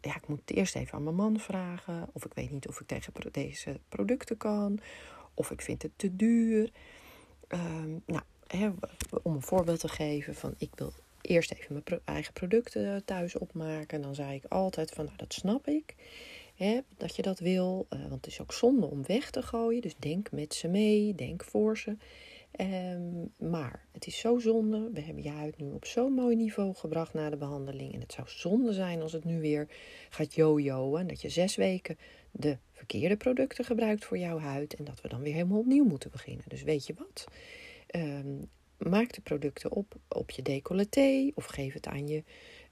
ja, 0.00 0.16
ik 0.16 0.28
moet 0.28 0.40
het 0.40 0.56
eerst 0.56 0.76
even 0.76 0.94
aan 0.94 1.02
mijn 1.02 1.14
man 1.14 1.38
vragen. 1.38 2.08
Of 2.12 2.24
ik 2.24 2.34
weet 2.34 2.50
niet 2.50 2.68
of 2.68 2.80
ik 2.80 2.86
tegen 2.86 3.12
deze 3.32 3.80
producten 3.88 4.36
kan. 4.36 4.80
Of 5.34 5.50
ik 5.50 5.62
vind 5.62 5.82
het 5.82 5.92
te 5.96 6.16
duur. 6.16 6.72
Ehm, 7.48 7.90
nou, 8.06 8.22
hè, 8.46 8.70
om 9.22 9.34
een 9.34 9.42
voorbeeld 9.42 9.80
te 9.80 9.88
geven 9.88 10.34
van 10.34 10.54
ik 10.58 10.70
wil 10.74 10.92
eerst 11.20 11.52
even 11.52 11.72
mijn 11.72 12.00
eigen 12.04 12.32
producten 12.32 13.04
thuis 13.04 13.38
opmaken. 13.38 14.02
Dan 14.02 14.14
zei 14.14 14.34
ik 14.34 14.44
altijd 14.48 14.90
van, 14.90 15.04
nou 15.04 15.16
dat 15.16 15.32
snap 15.32 15.66
ik. 15.66 15.94
Hè, 16.54 16.80
dat 16.96 17.16
je 17.16 17.22
dat 17.22 17.38
wil, 17.38 17.86
uh, 17.90 18.00
want 18.00 18.24
het 18.24 18.26
is 18.26 18.40
ook 18.40 18.52
zonde 18.52 18.86
om 18.86 19.06
weg 19.06 19.30
te 19.30 19.42
gooien. 19.42 19.80
Dus 19.80 19.96
denk 19.98 20.32
met 20.32 20.54
ze 20.54 20.68
mee, 20.68 21.14
denk 21.14 21.44
voor 21.44 21.78
ze. 21.78 21.96
Um, 22.60 23.32
maar 23.50 23.84
het 23.92 24.06
is 24.06 24.18
zo 24.18 24.38
zonde. 24.38 24.90
We 24.92 25.00
hebben 25.00 25.22
je 25.22 25.30
huid 25.30 25.58
nu 25.58 25.70
op 25.70 25.84
zo'n 25.84 26.12
mooi 26.12 26.36
niveau 26.36 26.74
gebracht 26.74 27.14
na 27.14 27.30
de 27.30 27.36
behandeling. 27.36 27.94
En 27.94 28.00
het 28.00 28.12
zou 28.12 28.28
zonde 28.28 28.72
zijn 28.72 29.02
als 29.02 29.12
het 29.12 29.24
nu 29.24 29.40
weer 29.40 29.68
gaat 30.10 30.34
jojoen. 30.34 31.06
Dat 31.06 31.22
je 31.22 31.28
zes 31.28 31.56
weken 31.56 31.98
de 32.30 32.58
verkeerde 32.72 33.16
producten 33.16 33.64
gebruikt 33.64 34.04
voor 34.04 34.18
jouw 34.18 34.38
huid. 34.38 34.74
En 34.74 34.84
dat 34.84 35.00
we 35.00 35.08
dan 35.08 35.22
weer 35.22 35.32
helemaal 35.32 35.58
opnieuw 35.58 35.84
moeten 35.84 36.10
beginnen. 36.10 36.44
Dus 36.48 36.62
weet 36.62 36.86
je 36.86 36.94
wat? 36.94 37.24
Um, 37.96 38.48
maak 38.88 39.12
de 39.12 39.20
producten 39.20 39.72
op 39.72 39.94
op 40.08 40.30
je 40.30 40.42
decolleté 40.42 41.30
of 41.34 41.44
geef 41.44 41.74
het 41.74 41.86
aan 41.86 42.08
je 42.08 42.24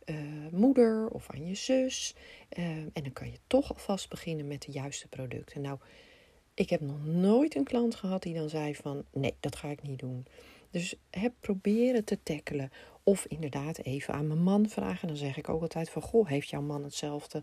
uh, 0.05 0.17
moeder 0.51 1.09
of 1.09 1.31
aan 1.31 1.47
je 1.47 1.55
zus. 1.55 2.15
Uh, 2.59 2.65
en 2.67 2.91
dan 2.93 3.13
kan 3.13 3.31
je 3.31 3.39
toch 3.47 3.73
alvast 3.73 4.09
beginnen 4.09 4.47
met 4.47 4.63
de 4.63 4.73
juiste 4.73 5.09
producten. 5.09 5.61
Nou, 5.61 5.79
ik 6.55 6.71
heb 6.71 6.81
nog 6.81 7.05
nooit 7.05 7.55
een 7.55 7.65
klant 7.65 7.95
gehad 7.95 8.23
die 8.23 8.35
dan 8.35 8.49
zei 8.49 8.75
van 8.75 9.05
nee, 9.13 9.35
dat 9.41 9.57
ga 9.57 9.69
ik 9.69 9.83
niet 9.83 9.99
doen. 9.99 10.27
Dus 10.71 10.95
heb 11.11 11.33
proberen 11.41 12.05
te 12.05 12.19
tackelen. 12.23 12.71
Of 13.03 13.27
inderdaad 13.27 13.79
even 13.79 14.15
aan 14.15 14.27
mijn 14.27 14.43
man 14.43 14.69
vragen. 14.69 15.09
Dan 15.09 15.17
zeg 15.17 15.37
ik 15.37 15.49
ook 15.49 15.63
altijd 15.63 15.91
van 15.91 16.03
goh, 16.03 16.29
heeft 16.29 16.49
jouw 16.49 16.61
man 16.61 16.85
hetzelfde 16.85 17.43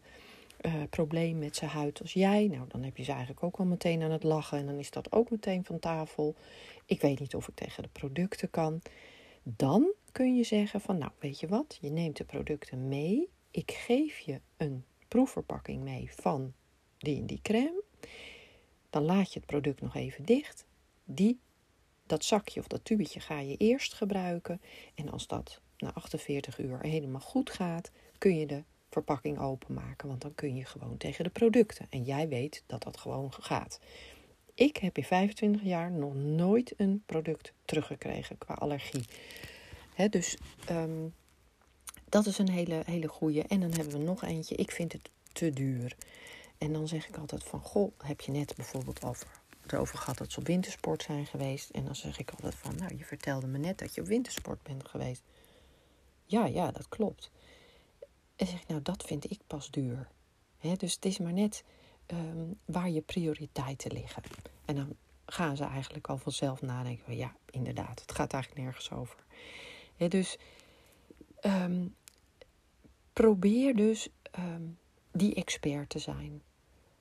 uh, 0.66 0.74
probleem 0.90 1.38
met 1.38 1.56
zijn 1.56 1.72
huid 1.72 2.02
als 2.02 2.14
jij? 2.14 2.48
Nou, 2.48 2.68
dan 2.68 2.84
heb 2.84 2.98
je 2.98 3.04
ze 3.04 3.12
eigenlijk 3.12 3.44
ook 3.44 3.58
wel 3.58 3.68
meteen 3.68 4.02
aan 4.02 4.12
het 4.12 4.24
lachen. 4.24 4.58
En 4.58 4.66
dan 4.66 4.80
is 4.80 4.92
dat 4.92 5.12
ook 5.12 5.30
meteen 5.30 5.66
van 5.66 5.80
tafel. 5.80 6.36
Ik 6.86 7.02
weet 7.02 7.20
niet 7.20 7.36
of 7.36 7.48
ik 7.48 7.56
tegen 7.56 7.84
de 7.84 7.90
producten 7.90 8.50
kan. 8.50 8.82
Dan 9.44 9.94
kun 10.12 10.36
je 10.36 10.44
zeggen 10.44 10.82
van 10.82 10.98
nou, 10.98 11.12
weet 11.20 11.40
je 11.40 11.48
wat? 11.48 11.78
Je 11.82 11.90
neemt 11.90 12.18
de 12.18 12.24
producten 12.24 12.88
mee. 12.88 13.30
Ik 13.52 13.72
geef 13.72 14.20
je 14.20 14.42
een 14.58 14.84
proefverpakking 15.08 15.84
mee 15.84 16.10
van 16.16 16.54
die 16.98 17.20
en 17.20 17.26
die 17.26 17.40
crème. 17.42 17.84
Dan 18.90 19.04
laat 19.04 19.34
je 19.34 19.40
het 19.40 19.48
product 19.48 19.82
nog 19.82 19.96
even 19.96 20.26
dicht. 20.26 20.66
Die, 21.04 21.40
dat 22.06 22.24
zakje 22.24 22.60
of 22.60 22.68
dat 22.68 22.86
tubetje 22.86 23.20
ga 23.20 23.40
je 23.40 23.58
eerst 23.58 23.94
gebruiken. 23.94 24.62
En 24.96 25.10
als 25.10 25.28
dat 25.28 25.62
na 25.78 25.94
48 25.94 26.60
uur 26.60 26.80
helemaal 26.82 27.22
goed 27.22 27.50
gaat, 27.50 27.92
kun 28.18 28.38
je 28.38 28.46
de 28.46 28.64
verpakking 28.96 29.40
openmaken. 29.40 30.08
Want 30.08 30.22
dan 30.22 30.36
kun 30.36 30.56
je 30.56 30.66
gewoon 30.66 30.98
tegen 30.98 31.24
de 31.24 31.30
producten. 31.30 31.88
En 31.90 32.04
jij 32.04 32.28
weet 32.28 32.64
dat 32.66 32.84
dat 32.84 32.98
gewoon 32.98 33.34
gaat. 33.34 33.80
Ik 34.54 34.78
heb 34.78 34.98
in 34.98 35.04
25 35.04 35.62
jaar 35.62 35.92
nog 35.92 36.14
nooit 36.16 36.74
een 36.78 37.04
product 37.06 37.54
teruggekregen 37.66 38.38
qua 38.38 38.54
allergie. 38.54 39.06
dus 40.10 40.38
um, 40.70 41.14
dat 42.10 42.26
is 42.26 42.38
een 42.38 42.50
hele, 42.50 42.82
hele 42.86 43.08
goede. 43.08 43.44
En 43.44 43.60
dan 43.60 43.72
hebben 43.72 43.98
we 43.98 44.04
nog 44.04 44.24
eentje. 44.24 44.56
Ik 44.56 44.72
vind 44.72 44.92
het 44.92 45.10
te 45.32 45.50
duur. 45.50 45.96
En 46.58 46.74
dan 46.74 46.88
zeg 46.88 47.08
ik 47.08 47.18
altijd 47.18 47.44
van, 47.44 47.60
goh, 47.60 47.92
heb 48.04 48.22
je 48.22 48.32
net 48.32 48.56
bijvoorbeeld 48.56 49.04
over, 49.04 49.28
erover 49.68 49.98
gehad 49.98 50.18
dat 50.18 50.32
ze 50.32 50.40
op 50.40 50.48
wintersport 50.48 51.04
zijn 51.04 51.26
geweest. 51.26 51.70
En 51.70 51.86
dan 51.86 51.96
zeg 51.96 52.20
ik 52.20 52.32
altijd 52.32 52.56
van, 52.56 52.76
nou, 52.76 52.98
je 52.98 53.06
vertelde 53.06 53.48
me 53.48 53.58
net 53.58 53.78
dat 53.78 53.96
je 53.96 54.02
op 54.02 54.08
wintersport 54.08 54.64
bent 54.64 54.88
geweest. 54.88 55.24
Ja, 56.26 56.46
ja, 56.46 56.72
dat 56.72 56.90
klopt. 56.90 57.32
En 58.36 58.48
zeg 58.48 58.62
ik, 58.62 58.68
nou, 58.68 58.82
dat 58.82 59.04
vind 59.04 59.32
ik 59.32 59.40
pas 59.48 59.72
duur. 59.72 60.08
dus 60.78 60.94
het 60.94 61.06
is 61.06 61.18
maar 61.18 61.34
net 61.34 61.64
ehm, 62.06 62.48
waar 62.66 62.90
je 62.90 63.02
prioriteiten 63.02 63.92
liggen. 63.92 64.24
En 64.66 64.76
dan 64.76 64.96
gaan 65.26 65.58
ze 65.58 65.64
eigenlijk 65.64 66.08
al 66.08 66.18
vanzelf 66.18 66.62
nadenken: 66.62 67.16
ja, 67.16 67.36
inderdaad, 67.50 68.02
het 68.02 68.12
gaat 68.12 68.34
eigenlijk 68.34 68.64
nergens 68.64 68.92
over. 68.92 69.24
dus 69.98 70.38
ehm, 71.40 71.88
probeer 73.14 73.76
dus 73.76 74.10
ehm, 74.32 74.64
die 75.12 75.36
expert 75.36 75.90
te 75.90 76.00
zijn. 76.00 76.42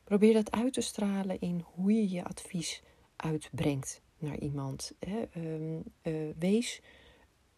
Probeer 0.05 0.33
dat 0.33 0.51
uit 0.51 0.73
te 0.73 0.81
stralen 0.81 1.41
in 1.41 1.65
hoe 1.75 1.93
je 1.93 2.09
je 2.09 2.25
advies 2.25 2.83
uitbrengt 3.17 4.01
naar 4.19 4.39
iemand. 4.39 4.93
Uh, 6.03 6.31
wees 6.39 6.81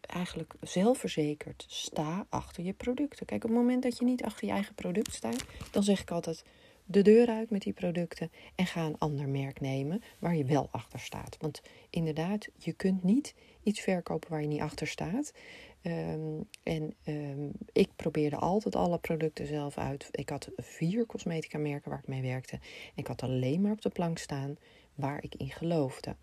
eigenlijk 0.07 0.53
zelfverzekerd. 0.61 1.65
Sta 1.67 2.25
achter 2.29 2.63
je 2.63 2.73
producten. 2.73 3.25
Kijk, 3.25 3.43
op 3.43 3.49
het 3.49 3.59
moment 3.59 3.83
dat 3.83 3.97
je 3.97 4.05
niet 4.05 4.23
achter 4.23 4.47
je 4.47 4.53
eigen 4.53 4.75
product 4.75 5.13
staat, 5.13 5.45
dan 5.71 5.83
zeg 5.83 6.01
ik 6.01 6.11
altijd 6.11 6.43
de 6.85 7.01
deur 7.01 7.27
uit 7.27 7.49
met 7.49 7.61
die 7.61 7.73
producten 7.73 8.31
en 8.55 8.65
ga 8.65 8.85
een 8.85 8.97
ander 8.97 9.29
merk 9.29 9.59
nemen 9.59 10.01
waar 10.19 10.35
je 10.35 10.45
wel 10.45 10.67
achter 10.71 10.99
staat. 10.99 11.37
Want 11.39 11.61
inderdaad, 11.89 12.47
je 12.57 12.73
kunt 12.73 13.03
niet 13.03 13.33
iets 13.63 13.79
verkopen 13.79 14.29
waar 14.29 14.41
je 14.41 14.47
niet 14.47 14.61
achter 14.61 14.87
staat. 14.87 15.33
Ehm, 15.81 16.41
en 16.63 16.93
um, 17.05 17.51
ik 17.71 17.89
probeerde 17.95 18.35
altijd 18.35 18.75
alle 18.75 18.97
producten 18.97 19.47
zelf 19.47 19.77
uit. 19.77 20.07
Ik 20.11 20.29
had 20.29 20.49
vier 20.55 21.05
cosmetica 21.05 21.57
merken 21.57 21.89
waar 21.89 21.99
ik 21.99 22.07
mee 22.07 22.21
werkte. 22.21 22.59
Ik 22.95 23.07
had 23.07 23.23
alleen 23.23 23.61
maar 23.61 23.71
op 23.71 23.81
de 23.81 23.89
plank 23.89 24.17
staan 24.17 24.57
waar 24.95 25.23
ik 25.23 25.35
in 25.35 25.49
geloofde. 25.49 26.15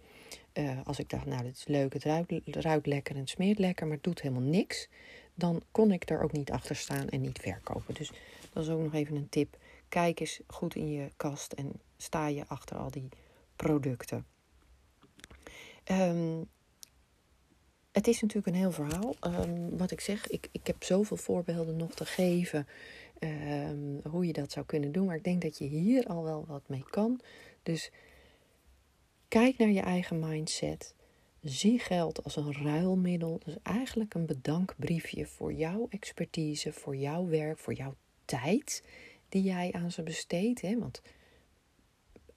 Uh, 0.55 0.79
als 0.85 0.99
ik 0.99 1.11
dacht, 1.11 1.27
nou, 1.27 1.43
dit 1.43 1.57
is 1.57 1.67
leuk, 1.67 1.93
het 1.93 2.05
ruikt, 2.55 2.87
lekker 2.87 3.15
en 3.15 3.21
het 3.21 3.31
smeert 3.31 3.59
lekker, 3.59 3.87
maar 3.87 3.95
het 3.95 4.05
doet 4.05 4.21
helemaal 4.21 4.49
niks. 4.49 4.89
Dan 5.35 5.63
kon 5.71 5.93
ik 5.93 6.11
er 6.11 6.23
ook 6.23 6.33
niet 6.33 6.51
achter 6.51 6.77
staan 6.77 7.09
en 7.09 7.21
niet 7.21 7.39
verkopen. 7.39 7.95
Dus 7.95 8.13
dat 8.53 8.63
is 8.63 8.69
ook 8.69 8.83
nog 8.83 8.95
even 8.95 9.17
een 9.17 9.29
tip. 9.29 9.59
Kijk 9.89 10.21
eens 10.21 10.41
goed 10.47 10.75
in 10.75 10.93
je 10.93 11.11
kast 11.17 11.53
en 11.53 11.73
sta 11.97 12.27
je 12.27 12.45
achter 12.47 12.77
al 12.77 12.91
die 12.91 13.09
producten. 13.57 14.27
Um, 15.91 16.49
het 17.93 18.07
is 18.07 18.21
natuurlijk 18.21 18.47
een 18.47 18.61
heel 18.61 18.73
verhaal. 18.73 19.15
Um, 19.21 19.77
wat 19.77 19.91
ik 19.91 20.01
zeg, 20.01 20.27
ik, 20.27 20.49
ik 20.53 20.67
heb 20.67 20.85
zoveel 20.85 21.17
voorbeelden 21.17 21.77
nog 21.77 21.95
te 21.95 22.05
geven 22.05 22.67
um, 23.19 24.01
hoe 24.11 24.27
je 24.27 24.33
dat 24.33 24.53
zou 24.53 24.67
kunnen 24.67 24.93
doen. 24.93 25.07
Maar 25.07 25.17
ik 25.17 25.25
denk 25.25 25.43
dat 25.43 25.59
je 25.59 25.65
hier 25.65 26.07
al 26.07 26.23
wel 26.23 26.45
wat 26.47 26.69
mee 26.69 26.85
kan. 26.91 27.21
Dus 27.63 27.91
kijk 29.35 29.59
naar 29.59 29.71
je 29.71 29.81
eigen 29.81 30.19
mindset. 30.19 30.95
Zie 31.41 31.79
geld 31.79 32.25
als 32.25 32.37
een 32.37 32.53
ruilmiddel. 32.53 33.41
Dus 33.45 33.57
eigenlijk 33.63 34.15
een 34.15 34.27
bedankbriefje 34.27 35.27
voor 35.27 35.53
jouw 35.53 35.87
expertise, 35.91 36.73
voor 36.73 36.97
jouw 36.97 37.27
werk, 37.27 37.59
voor 37.59 37.73
jouw 37.73 37.95
tijd 38.25 38.85
die 39.29 39.43
jij 39.43 39.73
aan 39.73 39.91
ze 39.91 40.03
besteedt. 40.03 40.61
Want 40.61 41.03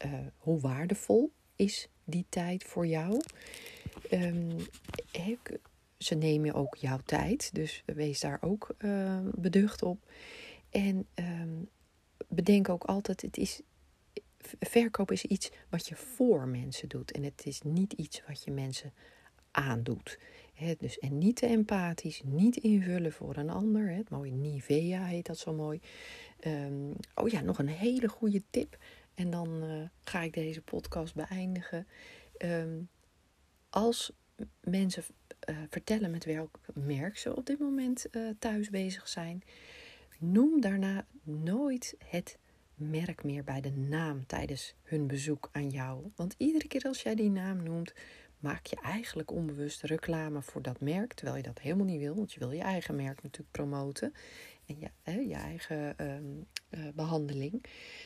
uh, 0.05 0.13
hoe 0.37 0.59
waardevol 0.59 1.31
is 1.55 1.89
die 2.03 2.25
tijd 2.29 2.63
voor 2.63 2.87
jou? 2.87 3.21
Um, 4.11 4.55
ze 5.97 6.15
nemen 6.15 6.53
ook 6.53 6.75
jouw 6.75 6.99
tijd, 7.05 7.49
dus 7.53 7.83
wees 7.85 8.19
daar 8.19 8.37
ook 8.41 8.75
uh, 8.79 9.19
beducht 9.35 9.83
op. 9.83 10.11
En 10.69 11.07
um, 11.15 11.69
bedenk 12.27 12.69
ook 12.69 12.83
altijd, 12.83 13.21
het 13.21 13.37
is, 13.37 13.61
verkoop 14.59 15.11
is 15.11 15.25
iets 15.25 15.51
wat 15.69 15.87
je 15.87 15.95
voor 15.95 16.47
mensen 16.47 16.89
doet. 16.89 17.11
En 17.11 17.23
het 17.23 17.45
is 17.45 17.61
niet 17.61 17.93
iets 17.93 18.21
wat 18.27 18.43
je 18.43 18.51
mensen 18.51 18.93
aandoet. 19.51 20.19
He, 20.53 20.75
dus, 20.77 20.99
en 20.99 21.17
niet 21.17 21.35
te 21.35 21.45
empathisch, 21.45 22.21
niet 22.25 22.55
invullen 22.55 23.11
voor 23.11 23.37
een 23.37 23.49
ander. 23.49 23.89
het 23.89 24.09
mooie 24.09 24.31
Nivea 24.31 25.03
heet 25.03 25.25
dat 25.25 25.37
zo 25.37 25.53
mooi. 25.53 25.81
Um, 26.47 26.95
oh 27.15 27.29
ja, 27.29 27.41
nog 27.41 27.59
een 27.59 27.67
hele 27.67 28.07
goede 28.07 28.43
tip. 28.49 28.77
En 29.13 29.29
dan 29.29 29.63
uh, 29.63 29.83
ga 30.03 30.21
ik 30.21 30.33
deze 30.33 30.61
podcast 30.61 31.15
beëindigen. 31.15 31.87
Um, 32.37 32.89
als 33.69 34.11
mensen 34.61 35.03
uh, 35.49 35.57
vertellen 35.69 36.11
met 36.11 36.25
welk 36.25 36.59
merk 36.73 37.17
ze 37.17 37.35
op 37.35 37.45
dit 37.45 37.59
moment 37.59 38.05
uh, 38.11 38.29
thuis 38.39 38.69
bezig 38.69 39.07
zijn, 39.07 39.43
noem 40.19 40.61
daarna 40.61 41.05
nooit 41.23 41.95
het 42.05 42.37
merk 42.77 43.23
meer 43.23 43.43
bij 43.43 43.61
de 43.61 43.71
naam 43.71 44.25
tijdens 44.25 44.75
hun 44.83 45.07
bezoek 45.07 45.49
aan 45.51 45.69
jou. 45.69 46.11
Want 46.15 46.35
iedere 46.37 46.67
keer 46.67 46.83
als 46.83 47.01
jij 47.01 47.15
die 47.15 47.29
naam 47.29 47.63
noemt, 47.63 47.93
maak 48.39 48.65
je 48.65 48.75
eigenlijk 48.81 49.31
onbewust 49.31 49.81
reclame 49.81 50.41
voor 50.41 50.61
dat 50.61 50.81
merk, 50.81 51.13
terwijl 51.13 51.37
je 51.37 51.43
dat 51.43 51.59
helemaal 51.59 51.85
niet 51.85 51.99
wil, 51.99 52.15
want 52.15 52.33
je 52.33 52.39
wil 52.39 52.51
je 52.51 52.61
eigen 52.61 52.95
merk 52.95 53.23
natuurlijk 53.23 53.51
promoten 53.51 54.13
en 54.65 54.79
je, 54.79 54.89
hè, 55.01 55.19
je 55.19 55.33
eigen 55.35 56.11
um, 56.11 56.47
uh, 56.69 56.87
behandeling. 56.93 57.63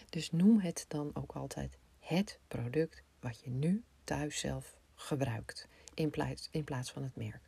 Dus 0.09 0.31
noem 0.31 0.59
het 0.59 0.85
dan 0.87 1.11
ook 1.13 1.31
altijd 1.31 1.77
het 1.99 2.39
product 2.47 3.03
wat 3.19 3.41
je 3.43 3.49
nu 3.49 3.83
thuis 4.03 4.39
zelf 4.39 4.77
gebruikt 4.95 5.67
in 5.93 6.09
plaats, 6.09 6.47
in 6.51 6.63
plaats 6.63 6.91
van 6.91 7.03
het 7.03 7.15
merk. 7.15 7.41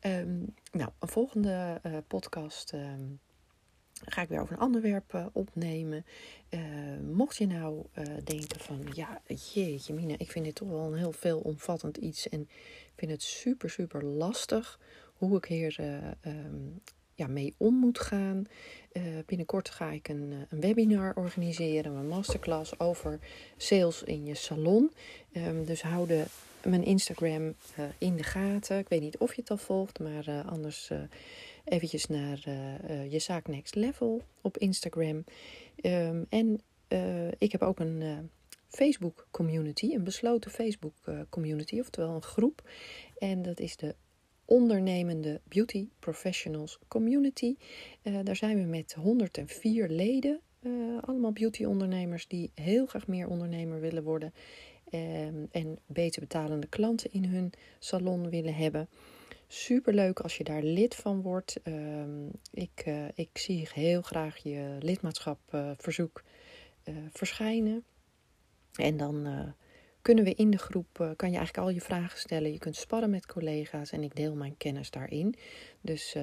Um, 0.00 0.54
nou, 0.72 0.90
een 0.98 1.08
volgende 1.08 1.80
uh, 1.86 1.96
podcast 2.06 2.72
um, 2.72 3.20
ga 4.04 4.22
ik 4.22 4.28
weer 4.28 4.40
over 4.40 4.54
een 4.54 4.62
onderwerp 4.62 5.12
uh, 5.12 5.26
opnemen. 5.32 6.04
Uh, 6.50 6.60
mocht 7.12 7.36
je 7.36 7.46
nou 7.46 7.84
denken 8.24 8.60
van, 8.60 8.86
ja, 8.92 9.20
jeetje 9.52 9.94
Mina, 9.94 10.14
ik 10.18 10.30
vind 10.30 10.44
dit 10.44 10.54
toch 10.54 10.68
wel 10.68 10.92
een 10.92 10.98
heel 10.98 11.12
veelomvattend 11.12 11.96
iets 11.96 12.28
en 12.28 12.48
vind 12.96 13.10
het 13.10 13.22
super, 13.22 13.70
super 13.70 14.04
lastig 14.04 14.80
hoe 15.14 15.36
ik 15.36 15.44
hier 15.44 15.76
um, 16.26 16.80
ja, 17.14 17.26
mee 17.26 17.54
om 17.56 17.74
moet 17.74 17.98
gaan. 17.98 18.46
binnenkort 19.26 19.70
ga 19.70 19.90
ik 19.90 20.08
een, 20.08 20.46
een, 20.48 20.60
webinar 20.60 21.12
organiseren, 21.16 21.94
een 21.94 22.08
masterclass 22.08 22.78
over 22.80 23.18
sales 23.56 24.02
in 24.02 24.24
je 24.24 24.34
salon. 24.34 24.92
dus 25.64 25.82
hou 25.82 26.06
de 26.06 26.24
mijn 26.64 26.84
Instagram 26.84 27.54
in 27.98 28.16
de 28.16 28.22
gaten. 28.22 28.78
Ik 28.78 28.88
weet 28.88 29.00
niet 29.00 29.18
of 29.18 29.34
je 29.34 29.40
het 29.40 29.50
al 29.50 29.56
volgt, 29.56 29.98
maar 29.98 30.44
anders 30.46 30.90
eventjes 31.64 32.06
naar 32.06 32.38
je 33.08 33.18
zaak 33.18 33.48
Next 33.48 33.74
Level 33.74 34.22
op 34.40 34.58
Instagram. 34.58 35.24
Um, 35.82 36.26
en 36.28 36.60
ik 37.38 37.52
heb 37.52 37.62
ook 37.62 37.80
een 37.80 38.30
Facebook 38.68 39.26
community, 39.30 39.94
een 39.94 40.04
besloten 40.04 40.50
Facebook 40.50 40.94
community, 41.28 41.80
oftewel 41.80 42.14
een 42.14 42.22
groep. 42.22 42.70
En 43.18 43.42
dat 43.42 43.60
is 43.60 43.76
de 43.76 43.94
ondernemende 44.44 45.40
Beauty 45.48 45.88
Professionals 45.98 46.78
Community. 46.88 47.56
daar 48.22 48.36
zijn 48.36 48.56
we 48.56 48.64
met 48.64 48.94
104 48.94 49.88
leden. 49.88 50.40
allemaal 51.00 51.32
beauty 51.32 51.64
ondernemers 51.64 52.26
die 52.26 52.50
heel 52.54 52.86
graag 52.86 53.06
meer 53.06 53.28
ondernemer 53.28 53.80
willen 53.80 54.02
worden. 54.02 54.32
Um, 54.94 55.48
en 55.50 55.78
beter 55.86 56.20
betalende 56.20 56.66
klanten 56.66 57.12
in 57.12 57.24
hun 57.24 57.52
salon 57.78 58.30
willen 58.30 58.54
hebben. 58.54 58.88
Super 59.54 59.94
leuk 59.94 60.20
als 60.20 60.36
je 60.36 60.44
daar 60.44 60.62
lid 60.62 60.94
van 60.94 61.22
wordt. 61.22 61.60
Um, 61.64 62.30
ik, 62.50 62.84
uh, 62.86 63.08
ik 63.14 63.38
zie 63.38 63.68
heel 63.72 64.02
graag 64.02 64.36
je 64.36 64.76
lidmaatschapverzoek 64.80 66.22
uh, 66.84 66.94
uh, 66.94 67.02
verschijnen. 67.12 67.84
En 68.72 68.96
dan 68.96 69.54
kunnen 70.02 70.24
we 70.24 70.34
in 70.34 70.50
de 70.50 70.58
groep, 70.58 70.94
kan 71.16 71.30
je 71.30 71.36
eigenlijk 71.36 71.58
al 71.58 71.70
je 71.70 71.80
vragen 71.80 72.18
stellen. 72.18 72.52
Je 72.52 72.58
kunt 72.58 72.76
sparren 72.76 73.10
met 73.10 73.26
collega's 73.26 73.92
en 73.92 74.02
ik 74.02 74.16
deel 74.16 74.34
mijn 74.34 74.56
kennis 74.56 74.90
daarin. 74.90 75.34
Dus 75.80 76.16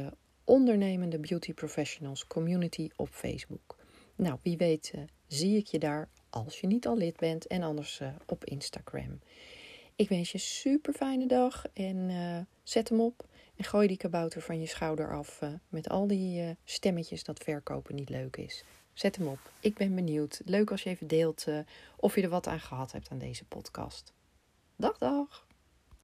ondernemende 0.44 1.20
beauty 1.20 1.54
professionals 1.54 2.28
community 2.28 2.90
op 2.96 3.10
Facebook. 3.10 3.78
Nou, 4.16 4.38
wie 4.42 4.58
weet 4.58 4.94
zie 5.28 5.58
ik 5.58 5.68
je 5.68 5.80
daar 5.80 6.10
als 6.30 6.60
je 6.60 6.68
niet 6.68 6.88
al 6.88 6.98
lid 6.98 7.18
bent 7.18 7.48
en 7.48 7.64
anders 7.64 8.02
op 8.26 8.46
Instagram. 8.46 9.20
Ik 10.02 10.10
wens 10.10 10.32
je 10.32 10.38
een 10.38 10.44
super 10.44 10.94
fijne 10.94 11.26
dag 11.26 11.66
en 11.74 12.10
uh, 12.10 12.38
zet 12.64 12.90
hem 12.90 13.02
op 13.02 13.28
en 13.56 13.64
gooi 13.64 13.88
die 13.88 13.98
kabouter 13.98 14.42
van 14.42 14.60
je 14.60 14.68
schouder 14.68 15.14
af 15.14 15.42
uh, 15.42 15.50
met 15.70 15.90
al 15.90 16.08
die 16.08 16.58
stemmetjes 16.64 17.24
dat 17.24 17.44
verkopen 17.44 17.96
niet 17.96 18.10
leuk 18.10 18.38
is. 18.38 18.64
Zet 18.94 19.16
hem 19.16 19.28
op. 19.28 19.52
Ik 19.60 19.76
ben 19.76 19.96
benieuwd. 19.96 20.42
Leuk 20.46 20.72
als 20.72 20.84
je 20.84 20.90
even 20.90 21.08
deelt 21.08 21.46
of 21.96 22.16
je 22.16 22.22
er 22.22 22.30
wat 22.30 22.48
aan 22.48 22.60
gehad 22.60 22.92
hebt 22.92 23.10
aan 23.10 23.18
deze 23.18 23.46
podcast. 23.46 24.14
Dag, 24.76 24.98
dag. 24.98 25.46